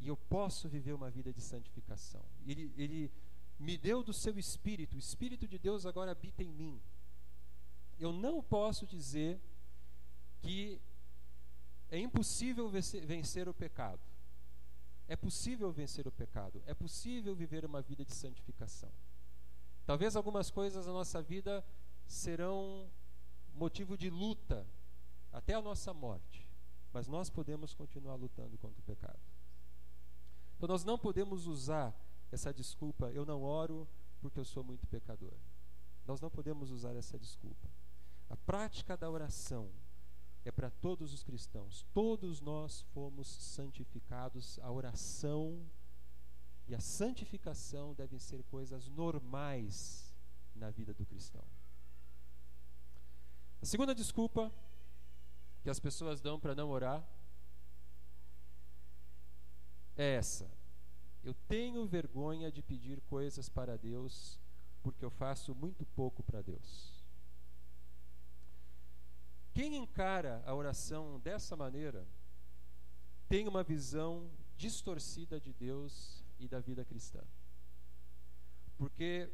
E 0.00 0.08
eu 0.08 0.16
posso 0.16 0.68
viver 0.68 0.92
uma 0.92 1.08
vida 1.08 1.32
de 1.32 1.40
santificação. 1.40 2.24
Ele, 2.44 2.74
ele 2.76 3.12
me 3.60 3.78
deu 3.78 4.02
do 4.02 4.12
seu 4.12 4.36
espírito, 4.40 4.96
o 4.96 4.98
espírito 4.98 5.46
de 5.46 5.56
Deus 5.56 5.86
agora 5.86 6.10
habita 6.10 6.42
em 6.42 6.52
mim. 6.52 6.82
Eu 7.96 8.12
não 8.12 8.42
posso 8.42 8.88
dizer 8.88 9.40
que 10.40 10.80
é 11.92 11.98
impossível 11.98 12.70
vencer, 12.70 13.46
o 13.46 13.52
pecado. 13.52 14.00
É 15.06 15.14
possível 15.14 15.70
vencer 15.70 16.06
o 16.08 16.10
pecado. 16.10 16.62
É 16.64 16.72
possível 16.72 17.36
viver 17.36 17.66
uma 17.66 17.82
vida 17.82 18.02
de 18.02 18.14
santificação. 18.14 18.90
Talvez 19.84 20.16
algumas 20.16 20.50
coisas 20.50 20.86
na 20.86 20.92
nossa 20.92 21.20
vida 21.20 21.62
serão 22.06 22.90
motivo 23.54 23.98
de 23.98 24.08
luta 24.08 24.66
até 25.30 25.52
a 25.52 25.60
nossa 25.60 25.92
morte. 25.92 26.48
Mas 26.94 27.08
nós 27.08 27.28
podemos 27.28 27.74
continuar 27.74 28.14
lutando 28.14 28.56
contra 28.56 28.80
o 28.80 28.84
pecado. 28.84 29.20
Então 30.56 30.68
nós 30.68 30.84
não 30.84 30.98
podemos 30.98 31.46
usar 31.46 31.94
essa 32.30 32.54
desculpa, 32.54 33.10
eu 33.10 33.26
não 33.26 33.42
oro 33.42 33.86
porque 34.18 34.40
eu 34.40 34.46
sou 34.46 34.64
muito 34.64 34.86
pecador. 34.86 35.34
Nós 36.06 36.22
não 36.22 36.30
podemos 36.30 36.70
usar 36.70 36.96
essa 36.96 37.18
desculpa. 37.18 37.68
A 38.30 38.36
prática 38.36 38.96
da 38.96 39.10
oração 39.10 39.68
é 40.44 40.50
para 40.50 40.70
todos 40.70 41.12
os 41.12 41.22
cristãos. 41.22 41.86
Todos 41.92 42.40
nós 42.40 42.82
fomos 42.92 43.28
santificados. 43.28 44.58
A 44.60 44.70
oração 44.70 45.64
e 46.66 46.74
a 46.74 46.80
santificação 46.80 47.94
devem 47.94 48.18
ser 48.18 48.42
coisas 48.44 48.88
normais 48.88 50.14
na 50.54 50.70
vida 50.70 50.92
do 50.92 51.06
cristão. 51.06 51.44
A 53.60 53.66
segunda 53.66 53.94
desculpa 53.94 54.52
que 55.62 55.70
as 55.70 55.78
pessoas 55.78 56.20
dão 56.20 56.40
para 56.40 56.54
não 56.54 56.70
orar 56.70 57.06
é 59.96 60.14
essa. 60.16 60.50
Eu 61.22 61.34
tenho 61.46 61.86
vergonha 61.86 62.50
de 62.50 62.62
pedir 62.62 63.00
coisas 63.02 63.48
para 63.48 63.76
Deus 63.76 64.40
porque 64.82 65.04
eu 65.04 65.10
faço 65.10 65.54
muito 65.54 65.86
pouco 65.86 66.22
para 66.24 66.42
Deus. 66.42 67.01
Quem 69.52 69.76
encara 69.76 70.42
a 70.46 70.54
oração 70.54 71.20
dessa 71.20 71.54
maneira 71.54 72.06
tem 73.28 73.46
uma 73.46 73.62
visão 73.62 74.30
distorcida 74.56 75.40
de 75.40 75.52
Deus 75.52 76.24
e 76.38 76.48
da 76.48 76.60
vida 76.60 76.84
cristã. 76.84 77.22
Porque 78.78 79.30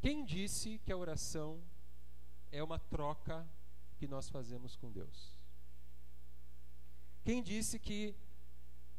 quem 0.00 0.24
disse 0.24 0.78
que 0.78 0.92
a 0.92 0.96
oração 0.96 1.62
é 2.52 2.62
uma 2.62 2.78
troca 2.78 3.48
que 3.96 4.06
nós 4.06 4.28
fazemos 4.28 4.76
com 4.76 4.90
Deus. 4.92 5.36
Quem 7.24 7.42
disse 7.42 7.78
que 7.78 8.14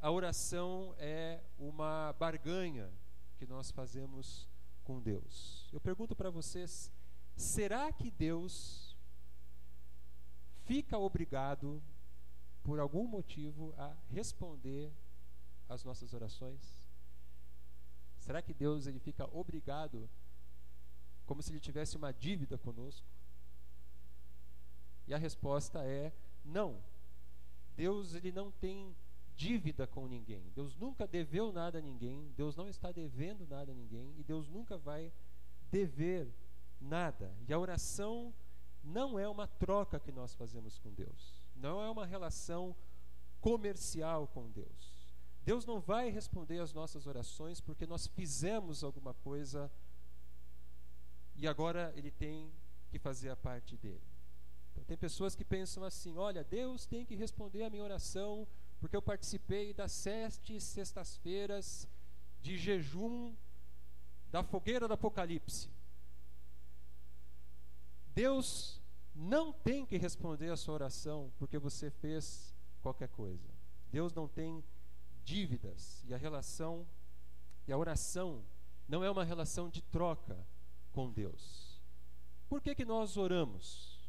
a 0.01 0.09
oração 0.09 0.95
é 0.97 1.43
uma 1.57 2.13
barganha 2.19 2.91
que 3.37 3.45
nós 3.45 3.71
fazemos 3.71 4.49
com 4.83 4.99
Deus? 4.99 5.69
Eu 5.71 5.79
pergunto 5.79 6.15
para 6.15 6.29
vocês: 6.29 6.91
será 7.35 7.91
que 7.91 8.09
Deus 8.11 8.95
fica 10.65 10.97
obrigado, 10.97 11.81
por 12.63 12.79
algum 12.79 13.07
motivo, 13.07 13.73
a 13.77 13.95
responder 14.09 14.91
às 15.69 15.83
nossas 15.83 16.13
orações? 16.13 16.89
Será 18.19 18.41
que 18.41 18.53
Deus 18.53 18.87
ele 18.87 18.99
fica 18.99 19.25
obrigado, 19.35 20.09
como 21.25 21.41
se 21.41 21.51
ele 21.51 21.59
tivesse 21.59 21.95
uma 21.95 22.11
dívida 22.11 22.57
conosco? 22.57 23.05
E 25.07 25.13
a 25.13 25.17
resposta 25.17 25.85
é 25.85 26.11
não. 26.43 26.81
Deus 27.75 28.15
ele 28.15 28.31
não 28.31 28.51
tem 28.51 28.95
dívida 29.35 29.85
com 29.85 30.07
ninguém. 30.07 30.49
Deus 30.55 30.75
nunca 30.75 31.05
deveu 31.05 31.51
nada 31.51 31.77
a 31.77 31.81
ninguém, 31.81 32.31
Deus 32.35 32.55
não 32.55 32.67
está 32.67 32.91
devendo 32.91 33.45
nada 33.47 33.71
a 33.71 33.75
ninguém 33.75 34.13
e 34.17 34.23
Deus 34.23 34.49
nunca 34.49 34.77
vai 34.77 35.11
dever 35.69 36.33
nada. 36.79 37.35
E 37.47 37.53
a 37.53 37.59
oração 37.59 38.33
não 38.83 39.17
é 39.17 39.27
uma 39.27 39.47
troca 39.47 39.99
que 39.99 40.11
nós 40.11 40.35
fazemos 40.35 40.77
com 40.77 40.91
Deus. 40.93 41.43
Não 41.55 41.81
é 41.81 41.89
uma 41.89 42.05
relação 42.05 42.75
comercial 43.41 44.27
com 44.27 44.49
Deus. 44.49 44.95
Deus 45.43 45.65
não 45.65 45.79
vai 45.79 46.09
responder 46.09 46.59
às 46.59 46.73
nossas 46.73 47.05
orações 47.05 47.61
porque 47.61 47.85
nós 47.85 48.07
fizemos 48.07 48.83
alguma 48.83 49.13
coisa 49.13 49.71
e 51.35 51.47
agora 51.47 51.93
ele 51.95 52.09
tem 52.09 52.51
que 52.89 52.97
fazer 52.97 53.29
a 53.29 53.35
parte 53.35 53.77
dele. 53.77 54.01
Então, 54.71 54.83
tem 54.83 54.97
pessoas 54.97 55.35
que 55.35 55.45
pensam 55.45 55.83
assim: 55.83 56.17
olha, 56.17 56.43
Deus 56.43 56.85
tem 56.85 57.05
que 57.05 57.15
responder 57.15 57.63
a 57.63 57.69
minha 57.69 57.83
oração 57.83 58.47
porque 58.79 58.95
eu 58.95 59.01
participei 59.01 59.73
das 59.73 59.91
sete 59.91 60.59
sextas-feiras 60.59 61.87
de 62.41 62.57
jejum 62.57 63.33
da 64.31 64.43
fogueira 64.43 64.87
do 64.87 64.93
Apocalipse. 64.93 65.69
Deus 68.15 68.81
não 69.13 69.51
tem 69.51 69.85
que 69.85 69.97
responder 69.97 70.49
a 70.49 70.55
sua 70.55 70.73
oração 70.73 71.33
porque 71.37 71.59
você 71.59 71.91
fez 71.91 72.55
qualquer 72.81 73.09
coisa. 73.09 73.53
Deus 73.91 74.13
não 74.13 74.25
tem 74.25 74.63
dívidas 75.25 76.01
e 76.07 76.13
a 76.13 76.17
relação 76.17 76.87
e 77.67 77.73
a 77.73 77.77
oração 77.77 78.45
não 78.87 79.03
é 79.03 79.11
uma 79.11 79.25
relação 79.25 79.69
de 79.69 79.81
troca 79.81 80.37
com 80.93 81.11
Deus. 81.11 81.81
Por 82.47 82.61
que 82.61 82.73
que 82.73 82.85
nós 82.85 83.17
oramos? 83.17 83.99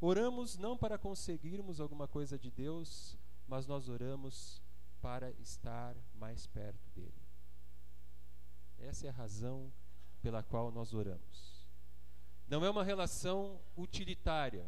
Oramos 0.00 0.58
não 0.58 0.76
para 0.76 0.98
conseguirmos 0.98 1.80
alguma 1.80 2.06
coisa 2.06 2.38
de 2.38 2.50
Deus, 2.50 3.16
mas 3.48 3.66
nós 3.66 3.88
oramos 3.88 4.60
para 5.00 5.30
estar 5.32 5.96
mais 6.14 6.46
perto 6.46 6.90
dele. 6.94 7.14
Essa 8.78 9.06
é 9.06 9.10
a 9.10 9.12
razão 9.12 9.72
pela 10.20 10.42
qual 10.42 10.70
nós 10.70 10.92
oramos. 10.92 11.53
Não 12.46 12.64
é 12.64 12.70
uma 12.70 12.84
relação 12.84 13.60
utilitária. 13.76 14.66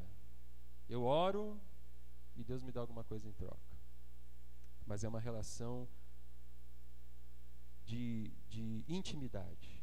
Eu 0.88 1.04
oro 1.04 1.60
e 2.34 2.44
Deus 2.44 2.62
me 2.62 2.72
dá 2.72 2.80
alguma 2.80 3.04
coisa 3.04 3.28
em 3.28 3.32
troca. 3.32 3.76
Mas 4.86 5.04
é 5.04 5.08
uma 5.08 5.20
relação 5.20 5.88
de, 7.84 8.32
de 8.48 8.84
intimidade. 8.88 9.82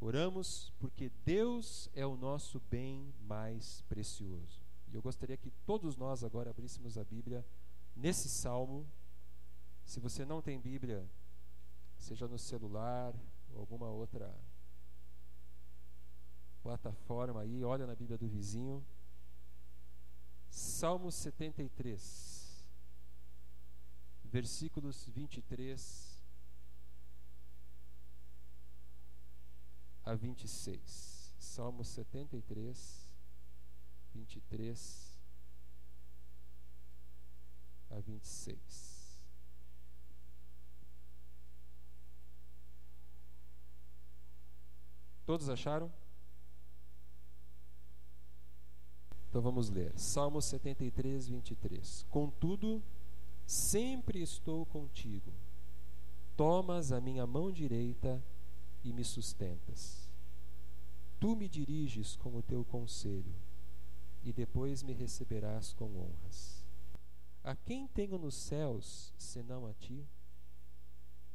Oramos 0.00 0.72
porque 0.78 1.10
Deus 1.24 1.88
é 1.94 2.04
o 2.04 2.16
nosso 2.16 2.60
bem 2.70 3.14
mais 3.20 3.82
precioso. 3.82 4.60
E 4.88 4.94
eu 4.94 5.02
gostaria 5.02 5.36
que 5.36 5.50
todos 5.64 5.96
nós 5.96 6.24
agora 6.24 6.50
abríssemos 6.50 6.98
a 6.98 7.04
Bíblia 7.04 7.46
nesse 7.94 8.28
salmo. 8.28 8.86
Se 9.84 10.00
você 10.00 10.24
não 10.24 10.42
tem 10.42 10.60
Bíblia, 10.60 11.08
seja 11.96 12.26
no 12.26 12.38
celular 12.38 13.14
ou 13.54 13.60
alguma 13.60 13.88
outra 13.88 14.34
plataforma 16.62 17.40
aí, 17.40 17.64
olha 17.64 17.86
na 17.86 17.94
Bíblia 17.94 18.16
do 18.16 18.28
vizinho. 18.28 18.84
Salmo 20.48 21.10
73, 21.10 22.64
versículos 24.24 25.06
23 25.08 26.22
a 30.04 30.14
26. 30.14 31.34
Salmo 31.38 31.84
73, 31.84 33.14
23 34.14 35.16
a 37.90 38.00
26. 38.00 38.92
Todos 45.24 45.48
acharam? 45.48 45.90
Então 49.32 49.40
vamos 49.40 49.70
ler. 49.70 49.98
Salmo 49.98 50.42
73, 50.42 51.26
23. 51.26 52.04
Contudo, 52.10 52.82
sempre 53.46 54.20
estou 54.20 54.66
contigo. 54.66 55.32
Tomas 56.36 56.92
a 56.92 57.00
minha 57.00 57.26
mão 57.26 57.50
direita 57.50 58.22
e 58.84 58.92
me 58.92 59.02
sustentas. 59.02 60.06
Tu 61.18 61.34
me 61.34 61.48
diriges 61.48 62.14
com 62.14 62.36
o 62.36 62.42
teu 62.42 62.62
conselho, 62.62 63.34
e 64.22 64.34
depois 64.34 64.82
me 64.82 64.92
receberás 64.92 65.72
com 65.72 65.86
honras. 65.96 66.62
A 67.42 67.56
quem 67.56 67.88
tenho 67.88 68.18
nos 68.18 68.34
céus 68.34 69.14
senão 69.16 69.66
a 69.66 69.72
ti? 69.72 70.06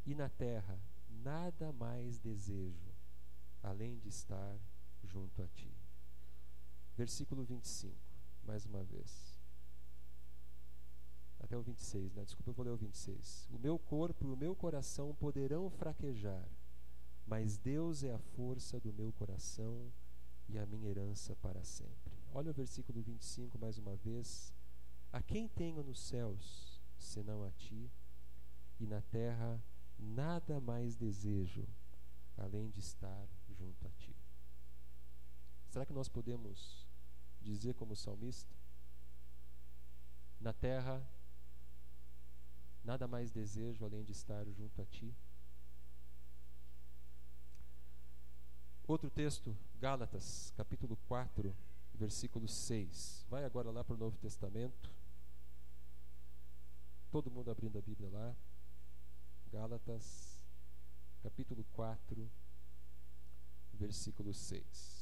E 0.06 0.14
na 0.14 0.30
terra 0.30 0.80
nada 1.10 1.74
mais 1.74 2.20
desejo, 2.20 2.94
além 3.64 3.98
de 3.98 4.10
estar 4.10 4.56
junto 5.04 5.42
a 5.42 5.48
ti. 5.48 5.77
Versículo 6.98 7.44
25, 7.44 7.96
mais 8.44 8.66
uma 8.66 8.84
vez. 8.84 9.40
Até 11.40 11.56
o 11.56 11.62
26, 11.62 12.16
né? 12.16 12.26
Desculpa, 12.26 12.50
eu 12.50 12.54
vou 12.56 12.66
ler 12.66 12.72
o 12.72 12.76
26. 12.76 13.48
O 13.52 13.60
meu 13.60 13.78
corpo 13.78 14.26
e 14.26 14.32
o 14.32 14.36
meu 14.36 14.56
coração 14.56 15.14
poderão 15.14 15.70
fraquejar, 15.70 16.50
mas 17.28 17.56
Deus 17.56 18.04
é 18.04 18.12
a 18.12 18.18
força 18.18 18.80
do 18.80 18.92
meu 18.92 19.14
coração 19.14 19.94
e 20.50 20.58
a 20.58 20.66
minha 20.66 20.90
herança 20.90 21.36
para 21.36 21.64
sempre. 21.64 22.14
Olha 22.34 22.50
o 22.50 22.54
versículo 22.54 23.00
25 23.04 23.60
mais 23.60 23.78
uma 23.78 23.96
vez. 23.96 24.52
A 25.14 25.22
quem 25.22 25.48
tenho 25.48 25.84
nos 25.84 26.00
céus, 26.00 26.82
senão 26.98 27.44
a 27.44 27.52
ti, 27.52 27.92
e 28.80 28.88
na 28.88 29.04
terra 29.04 29.64
nada 30.00 30.60
mais 30.60 30.96
desejo, 30.96 31.68
além 32.36 32.72
de 32.72 32.80
estar 32.80 33.30
junto 33.48 33.88
a 33.88 33.92
ti. 33.92 34.16
Será 35.70 35.86
que 35.86 35.94
nós 35.94 36.10
podemos 36.10 36.87
dizer 37.48 37.74
como 37.76 37.96
salmista? 37.96 38.54
Na 40.40 40.54
terra, 40.54 41.02
nada 42.84 43.08
mais 43.08 43.32
desejo 43.32 43.86
além 43.86 44.04
de 44.04 44.12
estar 44.12 44.46
junto 44.52 44.82
a 44.82 44.86
ti. 44.86 45.16
Outro 48.86 49.10
texto, 49.10 49.56
Gálatas, 49.80 50.54
capítulo 50.56 50.98
4, 51.08 51.56
versículo 51.94 52.48
6. 52.48 53.26
Vai 53.30 53.44
agora 53.44 53.72
lá 53.72 53.84
para 53.84 53.96
o 53.96 53.98
Novo 53.98 54.18
Testamento. 54.18 54.90
Todo 57.12 57.32
mundo 57.32 57.50
abrindo 57.50 57.78
a 57.78 57.82
Bíblia 57.82 58.10
lá. 58.10 58.36
Gálatas, 59.52 60.42
capítulo 61.24 61.66
4, 61.74 62.30
versículo 63.74 64.34
6. 64.34 64.98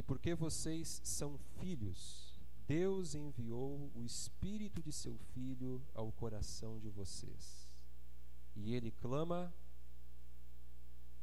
E 0.00 0.02
porque 0.30 0.34
vocês 0.34 1.00
são 1.02 1.36
filhos, 1.58 2.38
Deus 2.68 3.16
enviou 3.16 3.90
o 3.96 4.04
Espírito 4.04 4.80
de 4.80 4.92
seu 4.92 5.18
Filho 5.34 5.82
ao 5.92 6.12
coração 6.12 6.78
de 6.78 6.88
vocês. 6.88 7.68
E 8.54 8.72
ele 8.72 8.92
clama: 8.92 9.52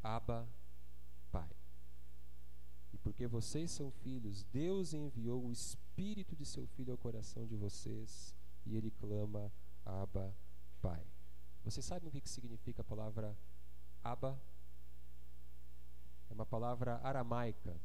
Abba, 0.03 0.45
Pai. 1.31 1.49
E 2.91 2.97
porque 2.97 3.27
vocês 3.27 3.71
são 3.71 3.91
filhos, 3.91 4.43
Deus 4.51 4.93
enviou 4.93 5.45
o 5.45 5.53
Espírito 5.53 6.35
de 6.35 6.45
seu 6.45 6.67
Filho 6.67 6.91
ao 6.91 6.97
coração 6.97 7.47
de 7.47 7.55
vocês. 7.55 8.35
E 8.65 8.75
ele 8.75 8.91
clama: 8.91 9.49
Abba, 9.85 10.35
Pai. 10.81 11.07
Vocês 11.63 11.85
sabem 11.85 12.09
o 12.09 12.11
que 12.11 12.27
significa 12.27 12.81
a 12.81 12.85
palavra 12.85 13.37
Abba? 14.03 14.37
É 16.29 16.33
uma 16.33 16.45
palavra 16.45 16.99
aramaica 17.01 17.79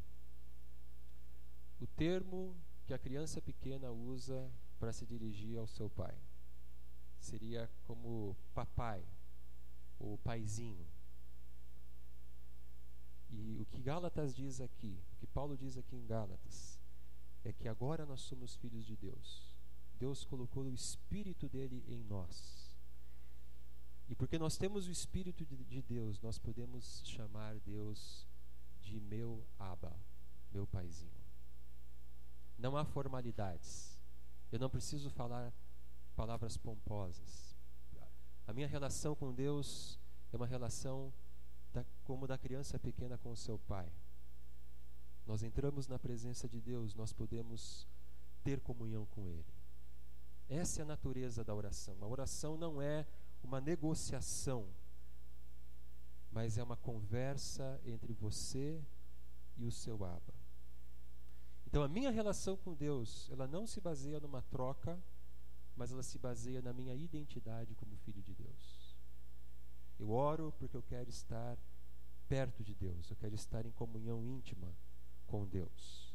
o 1.82 1.86
termo 1.88 2.56
que 2.86 2.94
a 2.94 2.98
criança 2.98 3.42
pequena 3.42 3.90
usa 3.90 4.48
para 4.78 4.92
se 4.92 5.04
dirigir 5.04 5.58
ao 5.58 5.66
seu 5.66 5.90
pai. 5.90 6.16
Seria 7.18 7.68
como 7.82 8.36
papai 8.54 9.04
ou 9.98 10.16
paizinho. 10.18 10.86
E 13.30 13.58
o 13.60 13.66
que 13.66 13.82
Gálatas 13.82 14.32
diz 14.32 14.60
aqui, 14.60 14.96
o 15.14 15.16
que 15.16 15.26
Paulo 15.26 15.56
diz 15.56 15.76
aqui 15.76 15.96
em 15.96 16.06
Gálatas, 16.06 16.78
é 17.42 17.52
que 17.52 17.66
agora 17.66 18.06
nós 18.06 18.20
somos 18.20 18.54
filhos 18.54 18.84
de 18.84 18.96
Deus. 18.96 19.56
Deus 19.98 20.24
colocou 20.24 20.64
o 20.64 20.72
Espírito 20.72 21.48
dele 21.48 21.82
em 21.88 22.04
nós. 22.04 22.70
E 24.08 24.14
porque 24.14 24.38
nós 24.38 24.56
temos 24.56 24.86
o 24.86 24.90
Espírito 24.90 25.44
de 25.44 25.82
Deus, 25.82 26.20
nós 26.20 26.38
podemos 26.38 27.02
chamar 27.04 27.58
Deus 27.60 28.28
de 28.80 29.00
meu 29.00 29.44
Abba, 29.58 29.96
meu 30.52 30.66
paizinho. 30.66 31.21
Não 32.62 32.76
há 32.76 32.84
formalidades. 32.84 33.98
Eu 34.52 34.60
não 34.60 34.70
preciso 34.70 35.10
falar 35.10 35.52
palavras 36.14 36.56
pomposas. 36.56 37.56
A 38.46 38.52
minha 38.52 38.68
relação 38.68 39.16
com 39.16 39.34
Deus 39.34 39.98
é 40.32 40.36
uma 40.36 40.46
relação 40.46 41.12
da, 41.72 41.84
como 42.04 42.24
da 42.24 42.38
criança 42.38 42.78
pequena 42.78 43.18
com 43.18 43.32
o 43.32 43.36
seu 43.36 43.58
pai. 43.58 43.92
Nós 45.26 45.42
entramos 45.42 45.88
na 45.88 45.98
presença 45.98 46.48
de 46.48 46.60
Deus, 46.60 46.94
nós 46.94 47.12
podemos 47.12 47.88
ter 48.44 48.60
comunhão 48.60 49.06
com 49.06 49.28
Ele. 49.28 49.52
Essa 50.48 50.82
é 50.82 50.84
a 50.84 50.86
natureza 50.86 51.42
da 51.42 51.52
oração. 51.52 51.96
A 52.00 52.06
oração 52.06 52.56
não 52.56 52.80
é 52.80 53.04
uma 53.42 53.60
negociação, 53.60 54.68
mas 56.30 56.58
é 56.58 56.62
uma 56.62 56.76
conversa 56.76 57.80
entre 57.84 58.12
você 58.12 58.80
e 59.56 59.66
o 59.66 59.72
seu 59.72 60.04
Abba. 60.04 60.41
Então 61.72 61.82
a 61.82 61.88
minha 61.88 62.10
relação 62.10 62.54
com 62.54 62.74
Deus, 62.74 63.30
ela 63.30 63.46
não 63.46 63.66
se 63.66 63.80
baseia 63.80 64.20
numa 64.20 64.42
troca, 64.42 65.02
mas 65.74 65.90
ela 65.90 66.02
se 66.02 66.18
baseia 66.18 66.60
na 66.60 66.70
minha 66.70 66.94
identidade 66.94 67.74
como 67.74 67.96
filho 67.96 68.22
de 68.22 68.34
Deus. 68.34 68.94
Eu 69.98 70.10
oro 70.10 70.52
porque 70.58 70.76
eu 70.76 70.82
quero 70.82 71.08
estar 71.08 71.56
perto 72.28 72.62
de 72.62 72.74
Deus, 72.74 73.08
eu 73.08 73.16
quero 73.16 73.34
estar 73.34 73.64
em 73.64 73.70
comunhão 73.70 74.22
íntima 74.22 74.68
com 75.26 75.46
Deus. 75.46 76.14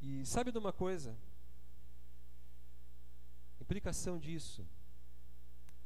E 0.00 0.26
sabe 0.26 0.50
de 0.50 0.58
uma 0.58 0.72
coisa? 0.72 1.16
A 3.60 3.62
implicação 3.62 4.18
disso 4.18 4.66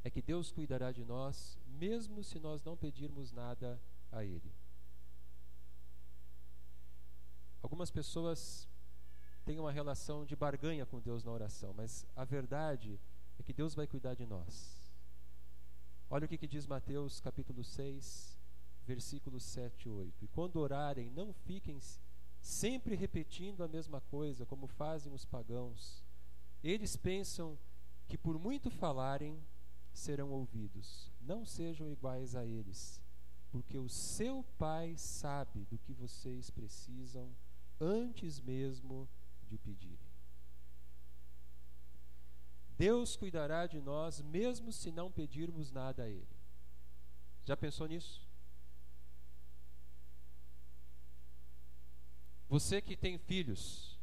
é 0.03 0.09
que 0.09 0.23
Deus 0.23 0.51
cuidará 0.51 0.91
de 0.91 1.05
nós, 1.05 1.59
mesmo 1.67 2.23
se 2.23 2.39
nós 2.39 2.63
não 2.63 2.75
pedirmos 2.75 3.31
nada 3.31 3.79
a 4.11 4.25
Ele. 4.25 4.51
Algumas 7.67 7.91
pessoas 7.91 8.65
têm 9.43 9.59
uma 9.59 9.73
relação 9.73 10.25
de 10.25 10.37
barganha 10.37 10.85
com 10.85 11.01
Deus 11.01 11.21
na 11.21 11.33
oração, 11.33 11.73
mas 11.73 12.07
a 12.15 12.23
verdade 12.23 12.97
é 13.37 13.43
que 13.43 13.51
Deus 13.51 13.75
vai 13.75 13.85
cuidar 13.85 14.13
de 14.13 14.25
nós. 14.25 14.89
Olha 16.09 16.23
o 16.23 16.29
que, 16.29 16.37
que 16.37 16.47
diz 16.47 16.65
Mateus 16.65 17.19
capítulo 17.19 17.65
6, 17.65 18.39
versículos 18.85 19.43
7 19.43 19.89
e 19.89 19.91
8. 19.91 20.23
E 20.23 20.29
quando 20.29 20.55
orarem, 20.55 21.09
não 21.09 21.33
fiquem 21.33 21.77
sempre 22.39 22.95
repetindo 22.95 23.61
a 23.61 23.67
mesma 23.67 23.99
coisa, 23.99 24.45
como 24.45 24.65
fazem 24.65 25.11
os 25.11 25.25
pagãos. 25.25 26.05
Eles 26.63 26.95
pensam 26.95 27.59
que 28.07 28.17
por 28.17 28.39
muito 28.39 28.71
falarem 28.71 29.43
serão 29.91 30.31
ouvidos. 30.31 31.11
Não 31.19 31.45
sejam 31.45 31.89
iguais 31.89 32.33
a 32.33 32.45
eles, 32.45 33.01
porque 33.51 33.77
o 33.77 33.89
seu 33.89 34.41
Pai 34.57 34.95
sabe 34.95 35.65
do 35.65 35.77
que 35.77 35.91
vocês 35.91 36.49
precisam 36.49 37.29
antes 37.79 38.39
mesmo 38.39 39.07
de 39.47 39.55
o 39.55 39.59
pedirem. 39.59 40.07
Deus 42.77 43.15
cuidará 43.15 43.65
de 43.65 43.81
nós 43.81 44.21
mesmo 44.21 44.71
se 44.71 44.91
não 44.91 45.11
pedirmos 45.11 45.71
nada 45.71 46.03
a 46.03 46.09
Ele. 46.09 46.27
Já 47.43 47.57
pensou 47.57 47.87
nisso? 47.87 48.27
Você 52.49 52.81
que 52.81 52.95
tem 52.95 53.17
filhos, 53.17 53.97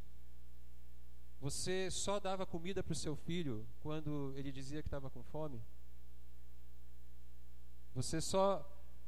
você 1.39 1.89
só 1.89 2.19
dava 2.19 2.45
comida 2.45 2.83
para 2.83 2.93
o 2.93 2.95
seu 2.95 3.15
filho 3.15 3.67
quando 3.79 4.33
ele 4.35 4.51
dizia 4.51 4.81
que 4.81 4.87
estava 4.87 5.09
com 5.09 5.23
fome? 5.23 5.63
Você 7.93 8.19
só 8.19 8.63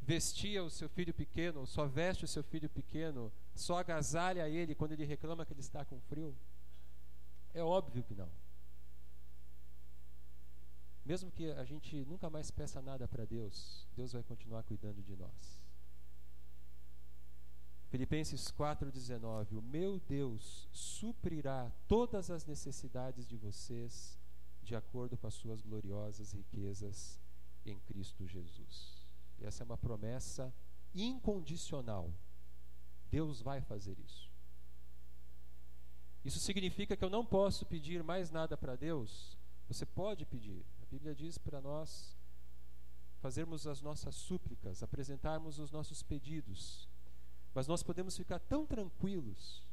vestia 0.07 0.63
o 0.63 0.69
seu 0.69 0.87
filho 0.87 1.13
pequeno, 1.13 1.67
só 1.67 1.85
veste 1.85 2.23
o 2.23 2.27
seu 2.29 2.41
filho 2.41 2.69
pequeno, 2.69 3.29
só 3.53 3.79
agasalha 3.79 4.47
ele 4.47 4.73
quando 4.73 4.93
ele 4.93 5.03
reclama 5.03 5.45
que 5.45 5.51
ele 5.51 5.59
está 5.59 5.83
com 5.83 5.99
frio? 5.99 6.33
É 7.53 7.61
óbvio 7.61 8.01
que 8.05 8.15
não. 8.15 8.29
Mesmo 11.05 11.29
que 11.29 11.51
a 11.51 11.65
gente 11.65 12.05
nunca 12.05 12.29
mais 12.29 12.49
peça 12.49 12.81
nada 12.81 13.05
para 13.05 13.25
Deus, 13.25 13.85
Deus 13.97 14.13
vai 14.13 14.23
continuar 14.23 14.63
cuidando 14.63 15.03
de 15.03 15.13
nós. 15.17 15.61
Filipenses 17.89 18.49
4,19: 18.49 19.57
O 19.57 19.61
meu 19.61 19.99
Deus 19.99 20.69
suprirá 20.71 21.69
todas 21.85 22.31
as 22.31 22.45
necessidades 22.45 23.27
de 23.27 23.35
vocês, 23.35 24.17
de 24.63 24.73
acordo 24.73 25.17
com 25.17 25.27
as 25.27 25.33
suas 25.33 25.61
gloriosas 25.61 26.31
riquezas 26.31 27.19
em 27.65 27.77
Cristo 27.79 28.25
Jesus. 28.25 28.96
Essa 29.41 29.63
é 29.63 29.65
uma 29.65 29.77
promessa 29.77 30.53
incondicional. 30.93 32.13
Deus 33.09 33.41
vai 33.41 33.61
fazer 33.61 33.97
isso. 33.99 34.29
Isso 36.25 36.39
significa 36.39 36.97
que 36.97 37.03
eu 37.03 37.09
não 37.09 37.25
posso 37.25 37.65
pedir 37.65 38.03
mais 38.03 38.31
nada 38.31 38.57
para 38.57 38.75
Deus? 38.75 39.37
Você 39.67 39.85
pode 39.85 40.25
pedir. 40.25 40.65
A 40.81 40.85
Bíblia 40.85 41.15
diz 41.15 41.37
para 41.37 41.61
nós 41.61 42.17
fazermos 43.19 43.65
as 43.65 43.81
nossas 43.81 44.15
súplicas, 44.15 44.83
apresentarmos 44.83 45.57
os 45.59 45.71
nossos 45.71 46.03
pedidos 46.03 46.87
mas 47.57 47.65
nós 47.65 47.81
podemos 47.81 48.15
ficar 48.15 48.39
tão 48.39 48.67
tranquilos 48.67 49.65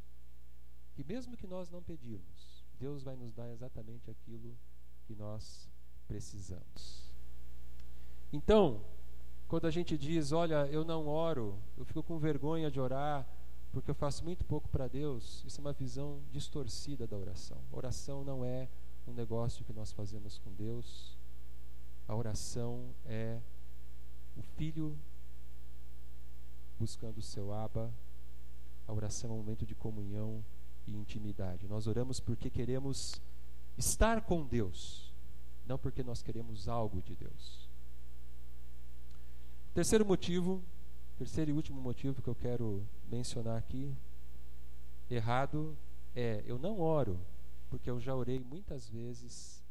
que, 0.95 1.05
mesmo 1.05 1.37
que 1.37 1.47
nós 1.47 1.69
não 1.69 1.83
pedirmos, 1.83 2.65
Deus 2.81 3.03
vai 3.03 3.15
nos 3.15 3.35
dar 3.35 3.51
exatamente 3.51 4.11
aquilo 4.11 4.57
que 5.05 5.15
nós 5.15 5.69
precisamos. 6.09 7.13
Então, 8.33 8.83
quando 9.49 9.67
a 9.67 9.71
gente 9.71 9.97
diz, 9.97 10.33
olha, 10.33 10.67
eu 10.67 10.85
não 10.85 11.07
oro, 11.07 11.59
eu 11.77 11.85
fico 11.85 12.03
com 12.03 12.19
vergonha 12.19 12.71
de 12.71 12.81
orar, 12.81 13.27
porque 13.73 13.91
eu 13.91 13.95
faço 13.95 14.25
muito 14.25 14.45
pouco 14.45 14.69
para 14.69 14.89
Deus, 14.89 15.45
isso 15.47 15.61
é 15.61 15.63
uma 15.63 15.73
visão 15.73 16.21
distorcida 16.31 17.07
da 17.07 17.17
oração. 17.17 17.59
Oração 17.73 18.25
não 18.25 18.45
é 18.45 18.69
um 19.07 19.13
negócio 19.13 19.65
que 19.65 19.73
nós 19.73 19.93
fazemos 19.93 20.39
com 20.39 20.53
Deus, 20.53 21.17
a 22.07 22.15
oração 22.15 22.95
é 23.07 23.41
o 24.37 24.43
Filho 24.43 24.99
buscando 26.79 27.19
o 27.19 27.23
seu 27.23 27.53
aba. 27.53 27.93
A 28.87 28.93
oração 28.93 29.31
é 29.31 29.33
um 29.33 29.37
momento 29.39 29.65
de 29.65 29.75
comunhão 29.75 30.45
e 30.87 30.95
intimidade. 30.95 31.67
Nós 31.67 31.87
oramos 31.87 32.21
porque 32.21 32.51
queremos 32.51 33.21
estar 33.79 34.21
com 34.23 34.45
Deus, 34.45 35.13
não 35.67 35.79
porque 35.79 36.03
nós 36.03 36.23
queremos 36.23 36.69
algo 36.69 37.01
de 37.01 37.17
Deus. 37.17 37.64
Terceiro 39.75 40.07
motivo, 40.07 40.63
terceiro 41.19 41.51
e 41.51 41.53
último 41.53 41.81
motivo 41.81 42.23
que 42.23 42.29
eu 42.29 42.35
quero 42.37 42.89
mencionar 43.11 43.59
aqui, 43.59 43.93
errado, 45.11 45.77
é 46.15 46.45
eu 46.47 46.57
não 46.61 46.79
oro 46.79 47.21
porque 47.69 47.91
eu 47.91 47.99
já 47.99 48.15
orei 48.15 48.39
muitas 48.39 48.89
vezes 48.89 49.65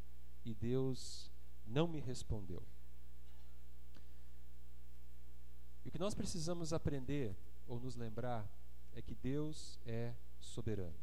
e 0.44 0.52
Deus 0.52 1.32
não 1.66 1.88
me 1.88 2.00
respondeu. 2.00 2.62
E 5.86 5.88
o 5.88 5.90
que 5.90 5.98
nós 5.98 6.14
precisamos 6.14 6.74
aprender 6.74 7.34
ou 7.66 7.80
nos 7.80 7.96
lembrar 7.96 8.46
é 8.92 9.00
que 9.00 9.14
Deus 9.14 9.80
é 9.86 10.12
soberano. 10.38 11.00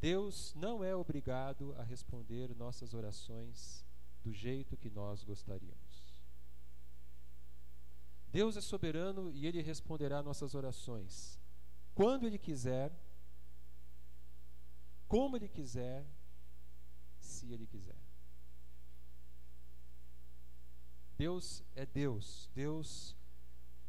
Deus 0.00 0.54
não 0.54 0.84
é 0.84 0.94
obrigado 0.94 1.74
a 1.76 1.82
responder 1.82 2.54
nossas 2.54 2.94
orações 2.94 3.84
do 4.22 4.32
jeito 4.32 4.76
que 4.76 4.88
nós 4.88 5.24
gostaríamos. 5.24 5.83
Deus 8.34 8.56
é 8.56 8.60
soberano 8.60 9.30
e 9.30 9.46
Ele 9.46 9.62
responderá 9.62 10.20
nossas 10.20 10.56
orações 10.56 11.40
quando 11.94 12.26
Ele 12.26 12.36
quiser, 12.36 12.90
como 15.06 15.36
Ele 15.36 15.48
quiser, 15.48 16.04
se 17.20 17.52
Ele 17.52 17.64
quiser. 17.64 17.94
Deus 21.16 21.62
é 21.76 21.86
Deus. 21.86 22.50
Deus 22.52 23.16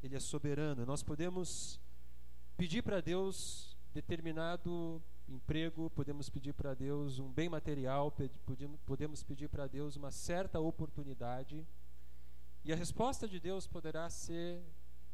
ele 0.04 0.16
é 0.16 0.20
soberano. 0.20 0.86
Nós 0.86 1.02
podemos 1.02 1.82
pedir 2.56 2.84
para 2.84 3.02
Deus 3.02 3.76
determinado 3.96 5.02
emprego, 5.28 5.90
podemos 5.90 6.30
pedir 6.30 6.54
para 6.54 6.76
Deus 6.76 7.18
um 7.18 7.32
bem 7.32 7.50
material, 7.50 8.16
podemos 8.86 9.24
pedir 9.24 9.50
para 9.50 9.66
Deus 9.66 9.96
uma 9.96 10.12
certa 10.12 10.60
oportunidade. 10.60 11.66
E 12.66 12.74
a 12.74 12.76
resposta 12.76 13.28
de 13.28 13.40
Deus 13.40 13.68
poderá 13.68 14.10
ser 14.10 14.60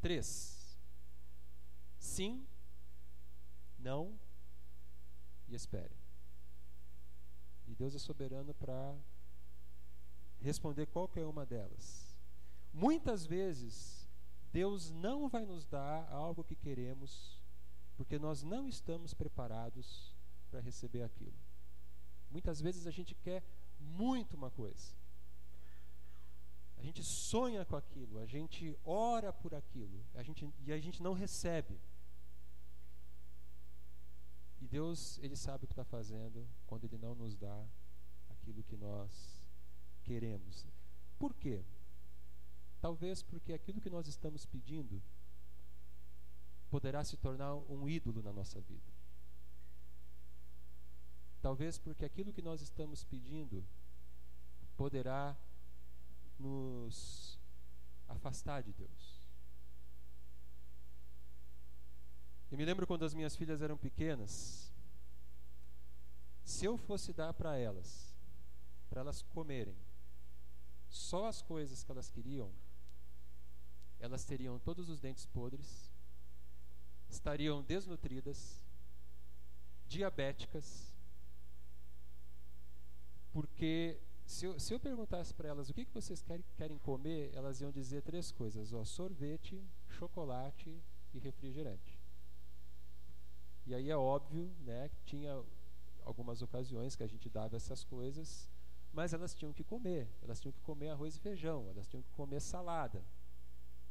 três: 0.00 0.80
sim, 1.98 2.46
não 3.78 4.18
e 5.46 5.54
espere. 5.54 5.94
E 7.68 7.74
Deus 7.74 7.94
é 7.94 7.98
soberano 7.98 8.54
para 8.54 8.96
responder 10.40 10.86
qualquer 10.86 11.26
uma 11.26 11.44
delas. 11.44 12.16
Muitas 12.72 13.26
vezes 13.26 14.08
Deus 14.50 14.90
não 14.90 15.28
vai 15.28 15.44
nos 15.44 15.66
dar 15.66 16.10
algo 16.10 16.42
que 16.42 16.56
queremos, 16.56 17.38
porque 17.98 18.18
nós 18.18 18.42
não 18.42 18.66
estamos 18.66 19.12
preparados 19.12 20.16
para 20.50 20.60
receber 20.60 21.02
aquilo. 21.02 21.36
Muitas 22.30 22.62
vezes 22.62 22.86
a 22.86 22.90
gente 22.90 23.14
quer 23.14 23.44
muito 23.78 24.38
uma 24.38 24.50
coisa. 24.50 25.01
A 26.82 26.84
gente 26.84 27.00
sonha 27.04 27.64
com 27.64 27.76
aquilo, 27.76 28.18
a 28.18 28.26
gente 28.26 28.76
ora 28.84 29.32
por 29.32 29.54
aquilo, 29.54 30.04
a 30.16 30.22
gente, 30.24 30.52
e 30.66 30.72
a 30.72 30.80
gente 30.80 31.00
não 31.00 31.12
recebe. 31.12 31.80
E 34.60 34.66
Deus, 34.66 35.16
Ele 35.18 35.36
sabe 35.36 35.62
o 35.62 35.68
que 35.68 35.74
está 35.74 35.84
fazendo 35.84 36.44
quando 36.66 36.82
Ele 36.82 36.98
não 36.98 37.14
nos 37.14 37.36
dá 37.36 37.64
aquilo 38.30 38.64
que 38.64 38.76
nós 38.76 39.40
queremos. 40.02 40.66
Por 41.20 41.32
quê? 41.34 41.64
Talvez 42.80 43.22
porque 43.22 43.52
aquilo 43.52 43.80
que 43.80 43.88
nós 43.88 44.08
estamos 44.08 44.44
pedindo 44.44 45.00
poderá 46.68 47.04
se 47.04 47.16
tornar 47.16 47.54
um 47.54 47.88
ídolo 47.88 48.20
na 48.24 48.32
nossa 48.32 48.60
vida. 48.60 48.90
Talvez 51.40 51.78
porque 51.78 52.04
aquilo 52.04 52.32
que 52.32 52.42
nós 52.42 52.60
estamos 52.60 53.04
pedindo 53.04 53.64
poderá 54.76 55.38
nos 56.38 57.38
afastar 58.08 58.62
de 58.62 58.72
Deus. 58.72 59.22
Eu 62.50 62.58
me 62.58 62.64
lembro 62.64 62.86
quando 62.86 63.04
as 63.04 63.14
minhas 63.14 63.34
filhas 63.34 63.62
eram 63.62 63.78
pequenas, 63.78 64.70
se 66.44 66.66
eu 66.66 66.76
fosse 66.76 67.12
dar 67.12 67.32
para 67.32 67.56
elas, 67.56 68.14
para 68.90 69.00
elas 69.00 69.22
comerem, 69.22 69.76
só 70.88 71.26
as 71.26 71.40
coisas 71.40 71.82
que 71.82 71.90
elas 71.90 72.10
queriam, 72.10 72.52
elas 73.98 74.24
teriam 74.24 74.58
todos 74.58 74.90
os 74.90 75.00
dentes 75.00 75.24
podres, 75.24 75.90
estariam 77.08 77.62
desnutridas, 77.62 78.62
diabéticas, 79.86 80.92
porque 83.32 83.98
se 84.32 84.46
eu, 84.46 84.58
se 84.58 84.72
eu 84.72 84.80
perguntasse 84.80 85.34
para 85.34 85.48
elas 85.48 85.68
o 85.68 85.74
que, 85.74 85.84
que 85.84 85.92
vocês 85.92 86.22
querem, 86.22 86.44
querem 86.56 86.78
comer, 86.78 87.30
elas 87.34 87.60
iam 87.60 87.70
dizer 87.70 88.02
três 88.02 88.32
coisas: 88.32 88.72
ó, 88.72 88.82
sorvete, 88.84 89.62
chocolate 89.88 90.74
e 91.12 91.18
refrigerante. 91.18 92.00
E 93.66 93.74
aí 93.74 93.90
é 93.90 93.96
óbvio, 93.96 94.50
né, 94.60 94.88
que 94.88 95.02
tinha 95.04 95.40
algumas 96.04 96.40
ocasiões 96.42 96.96
que 96.96 97.02
a 97.02 97.06
gente 97.06 97.28
dava 97.28 97.56
essas 97.56 97.84
coisas, 97.84 98.50
mas 98.92 99.12
elas 99.12 99.34
tinham 99.34 99.52
que 99.52 99.62
comer. 99.62 100.08
Elas 100.22 100.40
tinham 100.40 100.52
que 100.52 100.62
comer 100.62 100.88
arroz 100.88 101.14
e 101.14 101.20
feijão, 101.20 101.68
elas 101.68 101.86
tinham 101.86 102.02
que 102.02 102.10
comer 102.12 102.40
salada. 102.40 103.04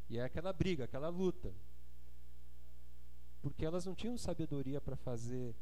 E 0.10 0.17
é 0.17 0.23
aquela 0.23 0.51
briga, 0.51 0.86
aquela 0.86 1.08
luta. 1.10 1.54
Porque 3.41 3.63
elas 3.63 3.86
não 3.86 3.95
tinham 3.95 4.17
sabedoria 4.17 4.82
para 4.82 4.95
fazer 4.95 5.56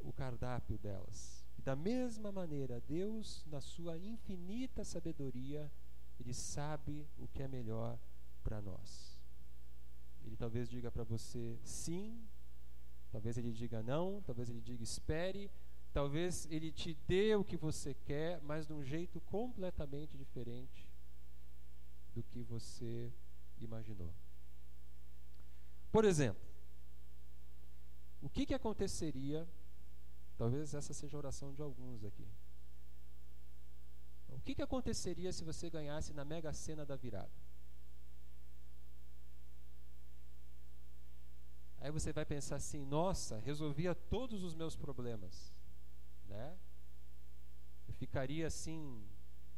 o 0.00 0.12
cardápio 0.12 0.76
delas. 0.78 1.43
Da 1.64 1.74
mesma 1.74 2.30
maneira, 2.30 2.78
Deus, 2.86 3.42
na 3.46 3.58
sua 3.58 3.96
infinita 3.96 4.84
sabedoria, 4.84 5.72
ele 6.20 6.34
sabe 6.34 7.08
o 7.18 7.26
que 7.26 7.42
é 7.42 7.48
melhor 7.48 7.98
para 8.42 8.60
nós. 8.60 9.18
Ele 10.26 10.36
talvez 10.36 10.68
diga 10.68 10.92
para 10.92 11.04
você 11.04 11.58
sim, 11.64 12.22
talvez 13.10 13.38
ele 13.38 13.50
diga 13.50 13.82
não, 13.82 14.22
talvez 14.22 14.50
ele 14.50 14.60
diga 14.60 14.82
espere, 14.82 15.50
talvez 15.90 16.46
ele 16.50 16.70
te 16.70 16.92
dê 17.08 17.34
o 17.34 17.44
que 17.44 17.56
você 17.56 17.94
quer, 17.94 18.42
mas 18.42 18.66
de 18.66 18.74
um 18.74 18.84
jeito 18.84 19.18
completamente 19.22 20.18
diferente 20.18 20.92
do 22.14 22.22
que 22.22 22.42
você 22.42 23.10
imaginou. 23.58 24.12
Por 25.90 26.04
exemplo, 26.04 26.42
o 28.20 28.28
que, 28.28 28.44
que 28.44 28.54
aconteceria 28.54 29.48
Talvez 30.36 30.74
essa 30.74 30.92
seja 30.92 31.16
a 31.16 31.18
oração 31.18 31.52
de 31.52 31.62
alguns 31.62 32.04
aqui. 32.04 32.26
O 34.28 34.40
que, 34.40 34.54
que 34.54 34.62
aconteceria 34.62 35.32
se 35.32 35.44
você 35.44 35.70
ganhasse 35.70 36.12
na 36.12 36.24
mega 36.24 36.52
sena 36.52 36.84
da 36.84 36.96
virada? 36.96 37.30
Aí 41.78 41.90
você 41.90 42.12
vai 42.12 42.24
pensar 42.24 42.56
assim: 42.56 42.84
nossa, 42.84 43.38
resolvia 43.40 43.94
todos 43.94 44.42
os 44.42 44.54
meus 44.54 44.74
problemas. 44.74 45.54
Né? 46.26 46.58
Eu 47.86 47.94
ficaria 47.94 48.46
assim, 48.46 49.06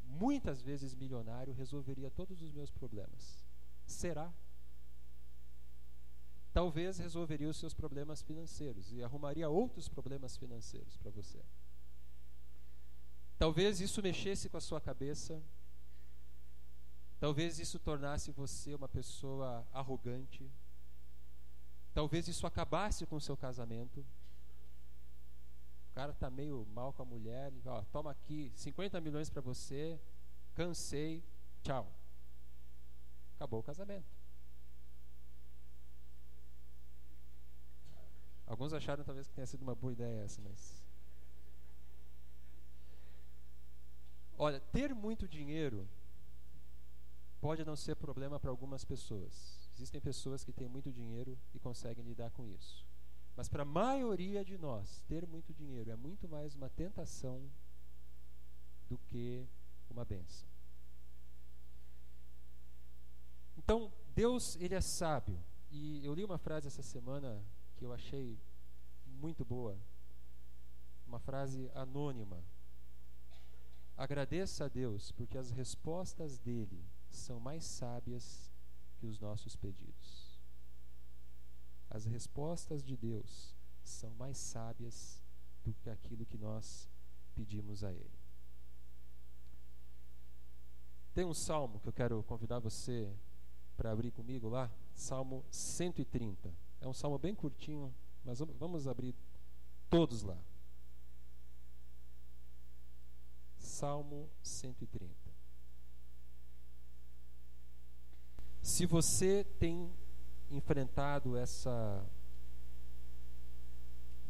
muitas 0.02 0.60
vezes 0.60 0.94
milionário, 0.94 1.54
resolveria 1.54 2.10
todos 2.10 2.42
os 2.42 2.52
meus 2.52 2.70
problemas. 2.70 3.44
Será? 3.86 4.32
Talvez 6.56 6.96
resolveria 6.96 7.50
os 7.50 7.58
seus 7.58 7.74
problemas 7.74 8.22
financeiros 8.22 8.90
e 8.90 9.02
arrumaria 9.02 9.46
outros 9.46 9.90
problemas 9.90 10.38
financeiros 10.38 10.96
para 10.96 11.10
você. 11.10 11.38
Talvez 13.36 13.78
isso 13.82 14.02
mexesse 14.02 14.48
com 14.48 14.56
a 14.56 14.60
sua 14.62 14.80
cabeça. 14.80 15.38
Talvez 17.20 17.58
isso 17.58 17.78
tornasse 17.78 18.30
você 18.30 18.74
uma 18.74 18.88
pessoa 18.88 19.68
arrogante. 19.70 20.50
Talvez 21.92 22.26
isso 22.26 22.46
acabasse 22.46 23.04
com 23.04 23.16
o 23.16 23.20
seu 23.20 23.36
casamento. 23.36 24.00
O 25.90 25.94
cara 25.94 26.12
está 26.12 26.30
meio 26.30 26.66
mal 26.72 26.90
com 26.94 27.02
a 27.02 27.04
mulher. 27.04 27.52
Ó, 27.66 27.82
toma 27.92 28.12
aqui 28.12 28.50
50 28.56 28.98
milhões 29.02 29.28
para 29.28 29.42
você. 29.42 30.00
Cansei. 30.54 31.22
Tchau. 31.62 31.86
Acabou 33.34 33.60
o 33.60 33.62
casamento. 33.62 34.15
Alguns 38.46 38.72
acharam 38.72 39.04
talvez 39.04 39.26
que 39.26 39.34
tenha 39.34 39.46
sido 39.46 39.62
uma 39.62 39.74
boa 39.74 39.92
ideia 39.92 40.22
essa, 40.22 40.40
mas. 40.40 40.84
Olha, 44.38 44.60
ter 44.60 44.94
muito 44.94 45.26
dinheiro 45.26 45.88
pode 47.40 47.64
não 47.64 47.76
ser 47.76 47.96
problema 47.96 48.38
para 48.38 48.50
algumas 48.50 48.84
pessoas. 48.84 49.70
Existem 49.74 50.00
pessoas 50.00 50.44
que 50.44 50.52
têm 50.52 50.68
muito 50.68 50.92
dinheiro 50.92 51.38
e 51.54 51.58
conseguem 51.58 52.04
lidar 52.04 52.30
com 52.30 52.46
isso. 52.46 52.86
Mas 53.36 53.48
para 53.48 53.62
a 53.62 53.66
maioria 53.66 54.44
de 54.44 54.56
nós, 54.56 55.02
ter 55.08 55.26
muito 55.26 55.52
dinheiro 55.52 55.90
é 55.90 55.96
muito 55.96 56.28
mais 56.28 56.54
uma 56.54 56.70
tentação 56.70 57.50
do 58.88 58.96
que 58.98 59.46
uma 59.90 60.04
benção. 60.04 60.48
Então, 63.58 63.92
Deus, 64.14 64.56
ele 64.56 64.74
é 64.74 64.80
sábio. 64.80 65.42
E 65.70 66.04
eu 66.04 66.14
li 66.14 66.24
uma 66.24 66.38
frase 66.38 66.68
essa 66.68 66.82
semana 66.82 67.44
que 67.76 67.84
eu 67.84 67.92
achei 67.92 68.38
muito 69.06 69.44
boa. 69.44 69.78
Uma 71.06 71.18
frase 71.18 71.70
anônima. 71.74 72.42
Agradeça 73.96 74.64
a 74.64 74.68
Deus, 74.68 75.12
porque 75.12 75.38
as 75.38 75.50
respostas 75.50 76.38
dele 76.38 76.84
são 77.10 77.38
mais 77.38 77.64
sábias 77.64 78.52
que 78.98 79.06
os 79.06 79.20
nossos 79.20 79.56
pedidos. 79.56 80.40
As 81.88 82.04
respostas 82.04 82.82
de 82.82 82.96
Deus 82.96 83.54
são 83.84 84.10
mais 84.10 84.36
sábias 84.36 85.22
do 85.64 85.72
que 85.74 85.88
aquilo 85.88 86.26
que 86.26 86.36
nós 86.36 86.90
pedimos 87.34 87.84
a 87.84 87.92
Ele. 87.92 88.18
Tem 91.14 91.24
um 91.24 91.32
salmo 91.32 91.80
que 91.80 91.88
eu 91.88 91.92
quero 91.92 92.22
convidar 92.24 92.58
você 92.58 93.10
para 93.76 93.90
abrir 93.90 94.10
comigo 94.10 94.48
lá, 94.48 94.70
Salmo 94.94 95.44
130. 95.50 96.65
É 96.80 96.86
um 96.88 96.92
salmo 96.92 97.18
bem 97.18 97.34
curtinho, 97.34 97.94
mas 98.24 98.38
vamos 98.58 98.86
abrir 98.86 99.14
todos 99.88 100.22
lá. 100.22 100.38
Salmo 103.58 104.28
130. 104.42 105.14
Se 108.62 108.86
você 108.86 109.44
tem 109.58 109.92
enfrentado 110.50 111.36
essa 111.36 112.04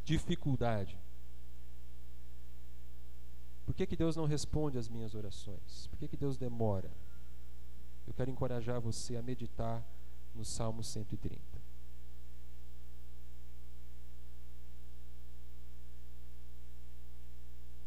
dificuldade, 0.04 0.98
por 3.64 3.74
que, 3.74 3.86
que 3.86 3.96
Deus 3.96 4.14
não 4.14 4.26
responde 4.26 4.78
às 4.78 4.88
minhas 4.88 5.14
orações? 5.14 5.86
Por 5.88 5.98
que, 5.98 6.06
que 6.06 6.16
Deus 6.16 6.36
demora? 6.36 6.90
Eu 8.06 8.14
quero 8.14 8.30
encorajar 8.30 8.80
você 8.80 9.16
a 9.16 9.22
meditar 9.22 9.84
no 10.34 10.44
Salmo 10.44 10.84
130. 10.84 11.55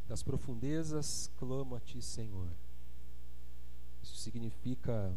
Das 0.09 0.23
profundezas 0.23 1.31
clamo 1.37 1.75
a 1.75 1.79
Ti, 1.79 2.01
Senhor. 2.01 2.49
Isso 4.01 4.15
significa 4.15 5.15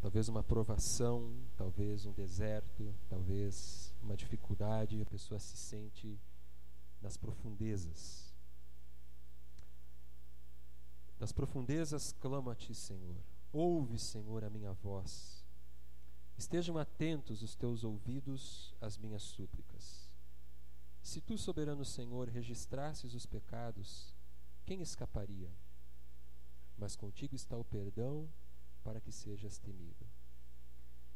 talvez 0.00 0.30
uma 0.30 0.42
provação, 0.42 1.36
talvez 1.54 2.06
um 2.06 2.12
deserto, 2.12 2.94
talvez 3.06 3.94
uma 4.02 4.16
dificuldade, 4.16 5.02
a 5.02 5.04
pessoa 5.04 5.38
se 5.38 5.58
sente 5.58 6.18
nas 7.02 7.18
profundezas. 7.18 8.32
Das 11.18 11.30
profundezas 11.30 12.12
clamo 12.12 12.48
a 12.48 12.54
Ti, 12.54 12.74
Senhor. 12.74 13.16
Ouve, 13.52 13.98
Senhor, 13.98 14.42
a 14.42 14.48
minha 14.48 14.72
voz. 14.72 15.44
Estejam 16.38 16.78
atentos 16.78 17.42
os 17.42 17.54
teus 17.54 17.84
ouvidos 17.84 18.74
às 18.80 18.96
minhas 18.96 19.22
súplicas. 19.22 20.07
Se 21.08 21.22
tu, 21.22 21.38
soberano 21.38 21.86
Senhor, 21.86 22.28
registrasses 22.28 23.14
os 23.14 23.24
pecados, 23.24 24.14
quem 24.66 24.82
escaparia? 24.82 25.50
mas 26.76 26.94
contigo 26.94 27.34
está 27.34 27.56
o 27.56 27.64
perdão 27.64 28.28
para 28.84 29.00
que 29.00 29.10
sejas 29.10 29.58
temido. 29.58 30.06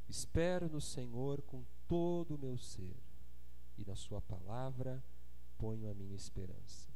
Espero 0.08 0.66
no 0.66 0.80
Senhor 0.80 1.42
com 1.42 1.62
todo 1.86 2.36
o 2.36 2.38
meu 2.38 2.56
ser, 2.56 2.96
e 3.76 3.84
na 3.84 3.94
Sua 3.94 4.22
palavra 4.22 5.04
ponho 5.58 5.90
a 5.90 5.94
minha 5.94 6.16
esperança. 6.16 6.88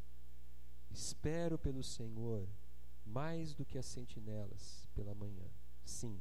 Espero 0.91 1.59
pelo 1.59 1.83
Senhor 1.83 2.49
mais 3.05 3.55
do 3.55 3.67
que 3.67 3.77
as 3.77 3.85
sentinelas 3.85 4.89
pela 4.95 5.15
manhã. 5.15 5.51
Sim, 5.85 6.19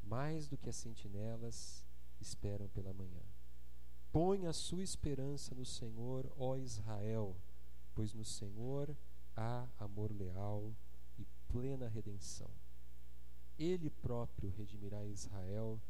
mais 0.00 0.46
do 0.46 0.56
que 0.56 0.70
as 0.70 0.76
sentinelas 0.76 1.84
esperam 2.20 2.68
pela 2.68 2.94
manhã. 2.94 3.22
Põe 4.18 4.46
a 4.46 4.52
sua 4.52 4.82
esperança 4.82 5.54
no 5.54 5.64
Senhor, 5.64 6.28
ó 6.36 6.56
Israel, 6.56 7.36
pois 7.94 8.12
no 8.12 8.24
Senhor 8.24 8.96
há 9.36 9.68
amor 9.78 10.10
leal 10.10 10.74
e 11.16 11.24
plena 11.46 11.86
redenção. 11.86 12.50
Ele 13.56 13.88
próprio 13.88 14.50
redimirá 14.50 15.06
Israel 15.06 15.80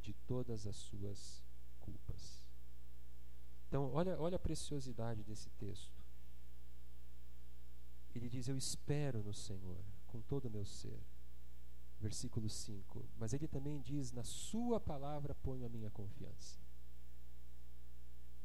de 0.00 0.12
todas 0.12 0.66
as 0.66 0.76
suas 0.76 1.42
culpas. 1.80 2.46
Então, 3.66 3.90
olha, 3.94 4.20
olha 4.20 4.36
a 4.36 4.38
preciosidade 4.38 5.24
desse 5.24 5.48
texto. 5.52 6.04
Ele 8.14 8.28
diz: 8.28 8.48
Eu 8.48 8.58
espero 8.58 9.22
no 9.22 9.32
Senhor 9.32 9.82
com 10.08 10.20
todo 10.20 10.44
o 10.44 10.50
meu 10.50 10.66
ser. 10.66 11.00
Versículo 11.98 12.50
5. 12.50 13.02
Mas 13.16 13.32
ele 13.32 13.48
também 13.48 13.80
diz: 13.80 14.12
Na 14.12 14.24
Sua 14.24 14.78
palavra 14.78 15.34
ponho 15.34 15.64
a 15.64 15.70
minha 15.70 15.90
confiança. 15.90 16.57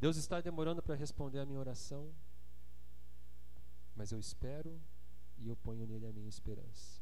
Deus 0.04 0.18
está 0.18 0.42
demorando 0.42 0.84
para 0.84 0.96
responder 0.96 1.40
a 1.40 1.46
minha 1.46 1.62
oração, 1.62 2.14
mas 3.96 4.12
eu 4.12 4.20
espero 4.20 4.78
e 5.38 5.48
eu 5.48 5.56
ponho 5.56 5.88
nele 5.88 6.06
a 6.06 6.12
minha 6.12 6.28
esperança. 6.28 7.02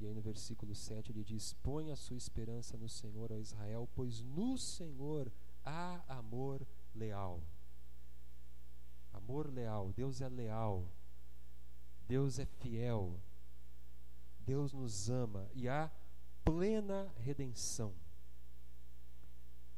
E 0.00 0.04
aí 0.04 0.12
no 0.12 0.20
versículo 0.20 0.74
7 0.74 1.12
ele 1.12 1.22
diz: 1.22 1.52
Põe 1.62 1.92
a 1.92 1.96
sua 1.96 2.16
esperança 2.16 2.76
no 2.76 2.88
Senhor, 2.88 3.30
ó 3.30 3.36
Israel, 3.36 3.88
pois 3.94 4.20
no 4.24 4.58
Senhor 4.58 5.32
há 5.64 6.02
amor 6.08 6.66
leal. 6.92 7.40
Amor 9.12 9.48
leal, 9.48 9.92
Deus 9.92 10.20
é 10.20 10.28
leal, 10.28 10.90
Deus 12.08 12.40
é 12.40 12.46
fiel, 12.46 13.16
Deus 14.40 14.72
nos 14.72 15.08
ama 15.08 15.48
e 15.54 15.68
há 15.68 15.88
plena 16.44 17.14
redenção. 17.18 17.94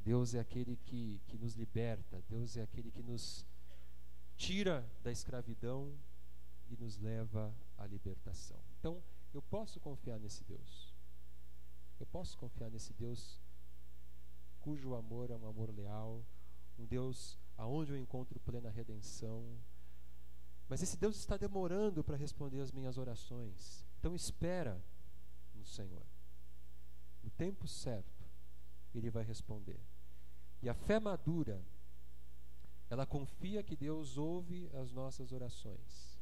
Deus 0.05 0.35
é 0.35 0.39
aquele 0.39 0.77
que, 0.77 1.21
que 1.27 1.39
nos 1.39 1.55
liberta, 1.55 2.23
Deus 2.29 2.59
é 2.59 2.63
aquele 2.63 2.91
que 2.91 3.03
nos 3.03 3.47
tira 4.37 4.87
da 5.03 5.11
escravidão 5.11 5.97
e 6.69 6.77
nos 6.77 6.99
leva 6.99 7.55
à 7.79 7.87
libertação. 7.87 8.61
Então, 8.79 9.03
eu 9.33 9.41
posso 9.41 9.81
confiar 9.81 10.19
nesse 10.21 10.45
Deus. 10.45 10.93
Eu 11.99 12.07
posso 12.07 12.37
confiar 12.37 12.71
nesse 12.71 12.93
Deus 12.93 13.41
cujo 14.61 14.95
amor 14.95 15.31
é 15.31 15.37
um 15.37 15.47
amor 15.47 15.71
leal, 15.75 16.25
um 16.79 16.85
Deus 16.85 17.39
aonde 17.57 17.93
eu 17.93 17.99
encontro 17.99 18.39
plena 18.41 18.71
redenção. 18.71 19.59
Mas 20.69 20.83
esse 20.83 20.99
Deus 20.99 21.17
está 21.17 21.37
demorando 21.39 22.05
para 22.05 22.17
responder 22.17 22.61
as 22.61 22.73
minhas 22.73 22.99
orações. 22.99 23.87
Então 23.99 24.15
espera 24.15 24.83
no 25.55 25.65
Senhor. 25.65 26.03
No 27.23 27.31
tempo 27.31 27.67
certo, 27.67 28.23
ele 28.95 29.09
vai 29.09 29.25
responder. 29.25 29.81
E 30.65 30.69
a 30.71 30.73
fé 30.73 30.99
madura, 30.99 31.63
ela 32.89 33.05
confia 33.05 33.63
que 33.63 33.77
Deus 33.77 34.17
ouve 34.17 34.71
as 34.73 34.91
nossas 34.93 35.31
orações. 35.31 36.19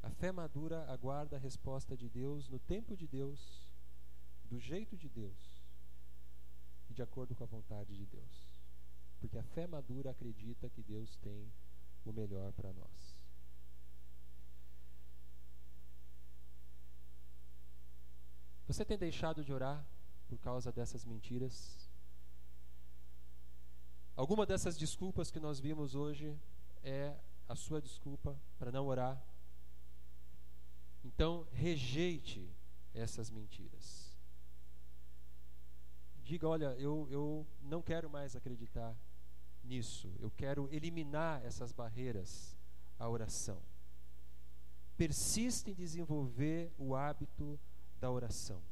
A 0.00 0.10
fé 0.10 0.30
madura 0.30 0.88
aguarda 0.88 1.34
a 1.34 1.40
resposta 1.40 1.96
de 1.96 2.08
Deus 2.08 2.48
no 2.48 2.60
tempo 2.60 2.96
de 2.96 3.08
Deus, 3.08 3.68
do 4.44 4.60
jeito 4.60 4.96
de 4.96 5.08
Deus 5.08 5.60
e 6.88 6.94
de 6.94 7.02
acordo 7.02 7.34
com 7.34 7.42
a 7.42 7.48
vontade 7.48 7.96
de 7.96 8.06
Deus. 8.06 8.62
Porque 9.18 9.38
a 9.38 9.42
fé 9.42 9.66
madura 9.66 10.12
acredita 10.12 10.70
que 10.70 10.84
Deus 10.84 11.16
tem 11.16 11.52
o 12.04 12.12
melhor 12.12 12.52
para 12.52 12.72
nós. 12.72 13.16
Você 18.68 18.84
tem 18.84 18.96
deixado 18.96 19.44
de 19.44 19.52
orar 19.52 19.84
por 20.28 20.38
causa 20.38 20.70
dessas 20.70 21.04
mentiras? 21.04 21.85
Alguma 24.16 24.46
dessas 24.46 24.78
desculpas 24.78 25.30
que 25.30 25.38
nós 25.38 25.60
vimos 25.60 25.94
hoje 25.94 26.34
é 26.82 27.14
a 27.46 27.54
sua 27.54 27.82
desculpa 27.82 28.34
para 28.58 28.72
não 28.72 28.86
orar? 28.86 29.22
Então, 31.04 31.46
rejeite 31.52 32.50
essas 32.94 33.30
mentiras. 33.30 34.16
Diga: 36.24 36.48
olha, 36.48 36.74
eu, 36.78 37.06
eu 37.10 37.46
não 37.60 37.82
quero 37.82 38.08
mais 38.08 38.34
acreditar 38.34 38.96
nisso. 39.62 40.10
Eu 40.18 40.30
quero 40.30 40.66
eliminar 40.72 41.44
essas 41.44 41.70
barreiras 41.70 42.56
à 42.98 43.06
oração. 43.08 43.60
Persiste 44.96 45.72
em 45.72 45.74
desenvolver 45.74 46.72
o 46.78 46.96
hábito 46.96 47.60
da 48.00 48.10
oração. 48.10 48.62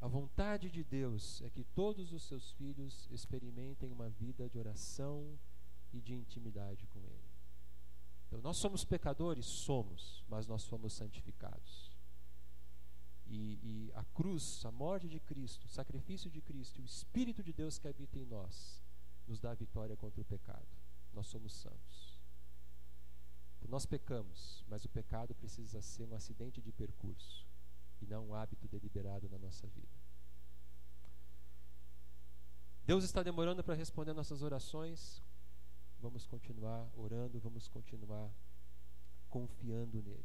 A 0.00 0.08
vontade 0.08 0.70
de 0.70 0.82
Deus 0.82 1.42
é 1.42 1.50
que 1.50 1.62
todos 1.62 2.10
os 2.12 2.22
seus 2.22 2.52
filhos 2.52 3.06
experimentem 3.10 3.92
uma 3.92 4.08
vida 4.08 4.48
de 4.48 4.58
oração 4.58 5.38
e 5.92 6.00
de 6.00 6.14
intimidade 6.14 6.86
com 6.86 7.00
Ele. 7.00 7.30
Então, 8.26 8.40
nós 8.40 8.56
somos 8.58 8.82
pecadores? 8.82 9.44
Somos, 9.44 10.24
mas 10.26 10.46
nós 10.46 10.62
somos 10.62 10.94
santificados. 10.94 11.90
E, 13.26 13.58
e, 13.62 13.92
a 13.94 14.02
cruz, 14.04 14.64
a 14.64 14.70
morte 14.70 15.06
de 15.06 15.20
Cristo, 15.20 15.66
o 15.66 15.68
sacrifício 15.68 16.30
de 16.30 16.40
Cristo, 16.40 16.80
o 16.80 16.84
Espírito 16.84 17.42
de 17.42 17.52
Deus 17.52 17.78
que 17.78 17.86
habita 17.86 18.18
em 18.18 18.24
nós, 18.24 18.82
nos 19.28 19.38
dá 19.38 19.50
a 19.50 19.54
vitória 19.54 19.96
contra 19.96 20.22
o 20.22 20.24
pecado. 20.24 20.66
Nós 21.12 21.26
somos 21.26 21.52
santos. 21.52 22.18
Nós 23.68 23.84
pecamos, 23.84 24.64
mas 24.66 24.84
o 24.84 24.88
pecado 24.88 25.34
precisa 25.34 25.82
ser 25.82 26.08
um 26.08 26.14
acidente 26.14 26.60
de 26.62 26.72
percurso 26.72 27.46
e 28.00 28.06
não 28.06 28.28
um 28.28 28.34
hábito 28.34 28.66
deliberado 28.68 29.28
na 29.28 29.38
nossa 29.38 29.66
vida. 29.68 30.00
Deus 32.86 33.04
está 33.04 33.22
demorando 33.22 33.62
para 33.62 33.74
responder 33.74 34.12
nossas 34.12 34.42
orações. 34.42 35.22
Vamos 36.00 36.26
continuar 36.26 36.88
orando, 36.96 37.38
vamos 37.38 37.68
continuar 37.68 38.30
confiando 39.28 40.02
nele. 40.02 40.24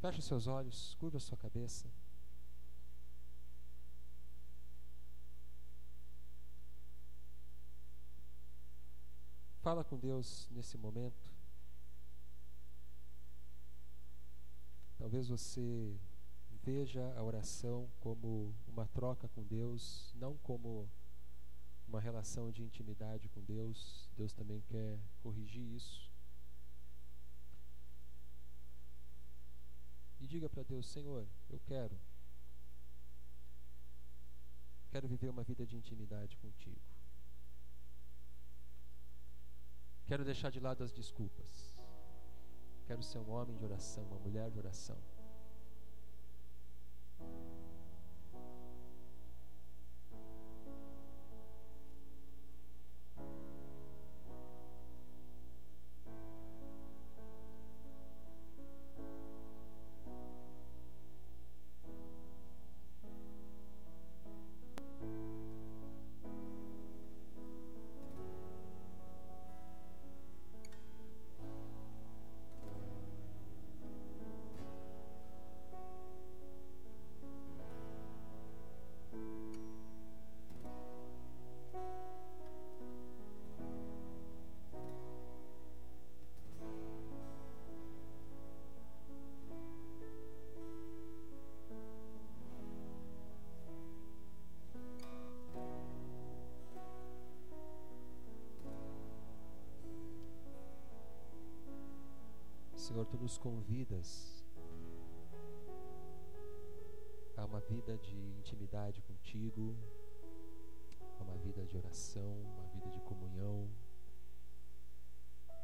Feche 0.00 0.20
seus 0.20 0.46
olhos, 0.46 0.94
curva 0.94 1.20
sua 1.20 1.36
cabeça. 1.36 1.88
Fala 9.62 9.82
com 9.82 9.96
Deus 9.96 10.46
nesse 10.50 10.76
momento. 10.76 11.33
Talvez 15.04 15.28
você 15.28 16.00
veja 16.62 17.12
a 17.14 17.22
oração 17.22 17.92
como 18.00 18.54
uma 18.66 18.86
troca 18.86 19.28
com 19.28 19.44
Deus, 19.44 20.14
não 20.16 20.34
como 20.38 20.88
uma 21.86 22.00
relação 22.00 22.50
de 22.50 22.62
intimidade 22.62 23.28
com 23.28 23.42
Deus. 23.42 24.08
Deus 24.16 24.32
também 24.32 24.62
quer 24.62 24.98
corrigir 25.22 25.62
isso. 25.74 26.10
E 30.22 30.26
diga 30.26 30.48
para 30.48 30.62
Deus: 30.62 30.86
Senhor, 30.86 31.28
eu 31.50 31.60
quero. 31.66 32.00
Quero 34.90 35.06
viver 35.06 35.28
uma 35.28 35.44
vida 35.44 35.66
de 35.66 35.76
intimidade 35.76 36.38
contigo. 36.38 36.80
Quero 40.06 40.24
deixar 40.24 40.50
de 40.50 40.60
lado 40.60 40.82
as 40.82 40.94
desculpas. 40.94 41.73
Quero 42.86 43.02
ser 43.02 43.18
um 43.18 43.30
homem 43.30 43.56
de 43.56 43.64
oração, 43.64 44.04
uma 44.04 44.18
mulher 44.18 44.50
de 44.50 44.58
oração. 44.58 44.96
Senhor, 102.94 103.06
tu 103.06 103.18
nos 103.18 103.36
convidas 103.36 104.46
a 107.36 107.44
uma 107.44 107.58
vida 107.58 107.98
de 107.98 108.16
intimidade 108.38 109.02
contigo, 109.02 109.76
a 111.18 111.24
uma 111.24 111.36
vida 111.38 111.66
de 111.66 111.76
oração, 111.76 112.40
uma 112.42 112.68
vida 112.68 112.88
de 112.90 113.00
comunhão. 113.00 113.68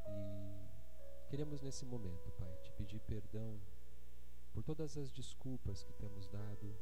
E 0.09 1.29
queremos 1.29 1.63
nesse 1.63 1.85
momento, 1.85 2.33
Pai, 2.33 2.53
te 2.65 2.73
pedir 2.73 2.99
perdão 2.99 3.61
por 4.53 4.65
todas 4.65 4.99
as 4.99 5.13
desculpas 5.13 5.85
que 5.85 5.93
temos 5.93 6.27
dado 6.27 6.77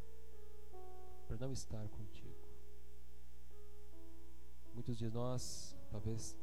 para 1.26 1.36
não 1.36 1.52
estar 1.52 1.86
contigo. 1.90 2.48
Muitos 4.72 4.96
de 4.96 5.10
nós 5.10 5.76
talvez 5.90 6.34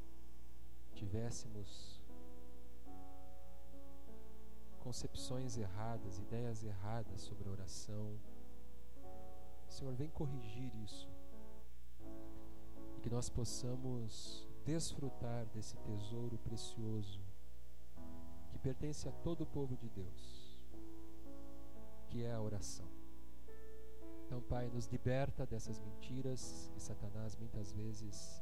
tivéssemos 0.93 1.94
concepções 4.85 5.57
erradas, 5.57 6.19
ideias 6.19 6.63
erradas 6.63 7.21
sobre 7.21 7.49
a 7.49 7.51
oração. 7.51 8.19
Senhor, 9.67 9.95
vem 9.95 10.11
corrigir 10.11 10.71
isso. 10.75 11.09
E 12.95 13.01
que 13.01 13.09
nós 13.09 13.27
possamos 13.27 14.47
desfrutar 14.63 15.47
desse 15.47 15.75
tesouro 15.77 16.37
precioso 16.37 17.19
que 18.51 18.59
pertence 18.59 19.09
a 19.09 19.11
todo 19.11 19.41
o 19.41 19.47
povo 19.47 19.75
de 19.75 19.89
Deus, 19.89 20.55
que 22.07 22.23
é 22.23 22.31
a 22.31 22.39
oração. 22.39 22.87
Então, 24.23 24.39
Pai, 24.39 24.69
nos 24.69 24.85
liberta 24.85 25.47
dessas 25.47 25.79
mentiras 25.79 26.69
que 26.75 26.79
Satanás 26.79 27.35
muitas 27.35 27.73
vezes 27.73 28.39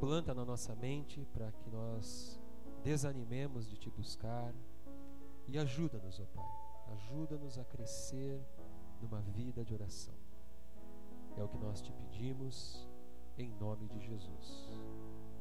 planta 0.00 0.34
na 0.34 0.44
nossa 0.44 0.76
mente 0.76 1.26
para 1.32 1.50
que 1.50 1.70
nós 1.70 2.38
desanimemos 2.82 3.66
de 3.66 3.78
te 3.78 3.88
buscar 3.88 4.54
e 5.48 5.58
ajuda-nos, 5.58 6.20
ó 6.20 6.24
Pai. 6.26 6.46
Ajuda-nos 6.92 7.58
a 7.58 7.64
crescer 7.64 8.40
numa 9.00 9.20
vida 9.20 9.64
de 9.64 9.74
oração. 9.74 10.14
É 11.36 11.42
o 11.42 11.48
que 11.48 11.58
nós 11.58 11.80
te 11.80 11.92
pedimos 11.92 12.86
em 13.36 13.50
nome 13.54 13.88
de 13.88 14.00
Jesus. 14.00 14.70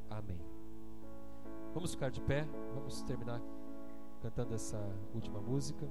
Amém. 0.10 0.40
Vamos 1.74 1.92
ficar 1.92 2.10
de 2.10 2.22
pé, 2.22 2.46
vamos 2.74 3.02
terminar 3.04 3.42
cantando 4.22 4.54
essa 4.54 4.80
última 5.14 5.42
música. 5.42 5.88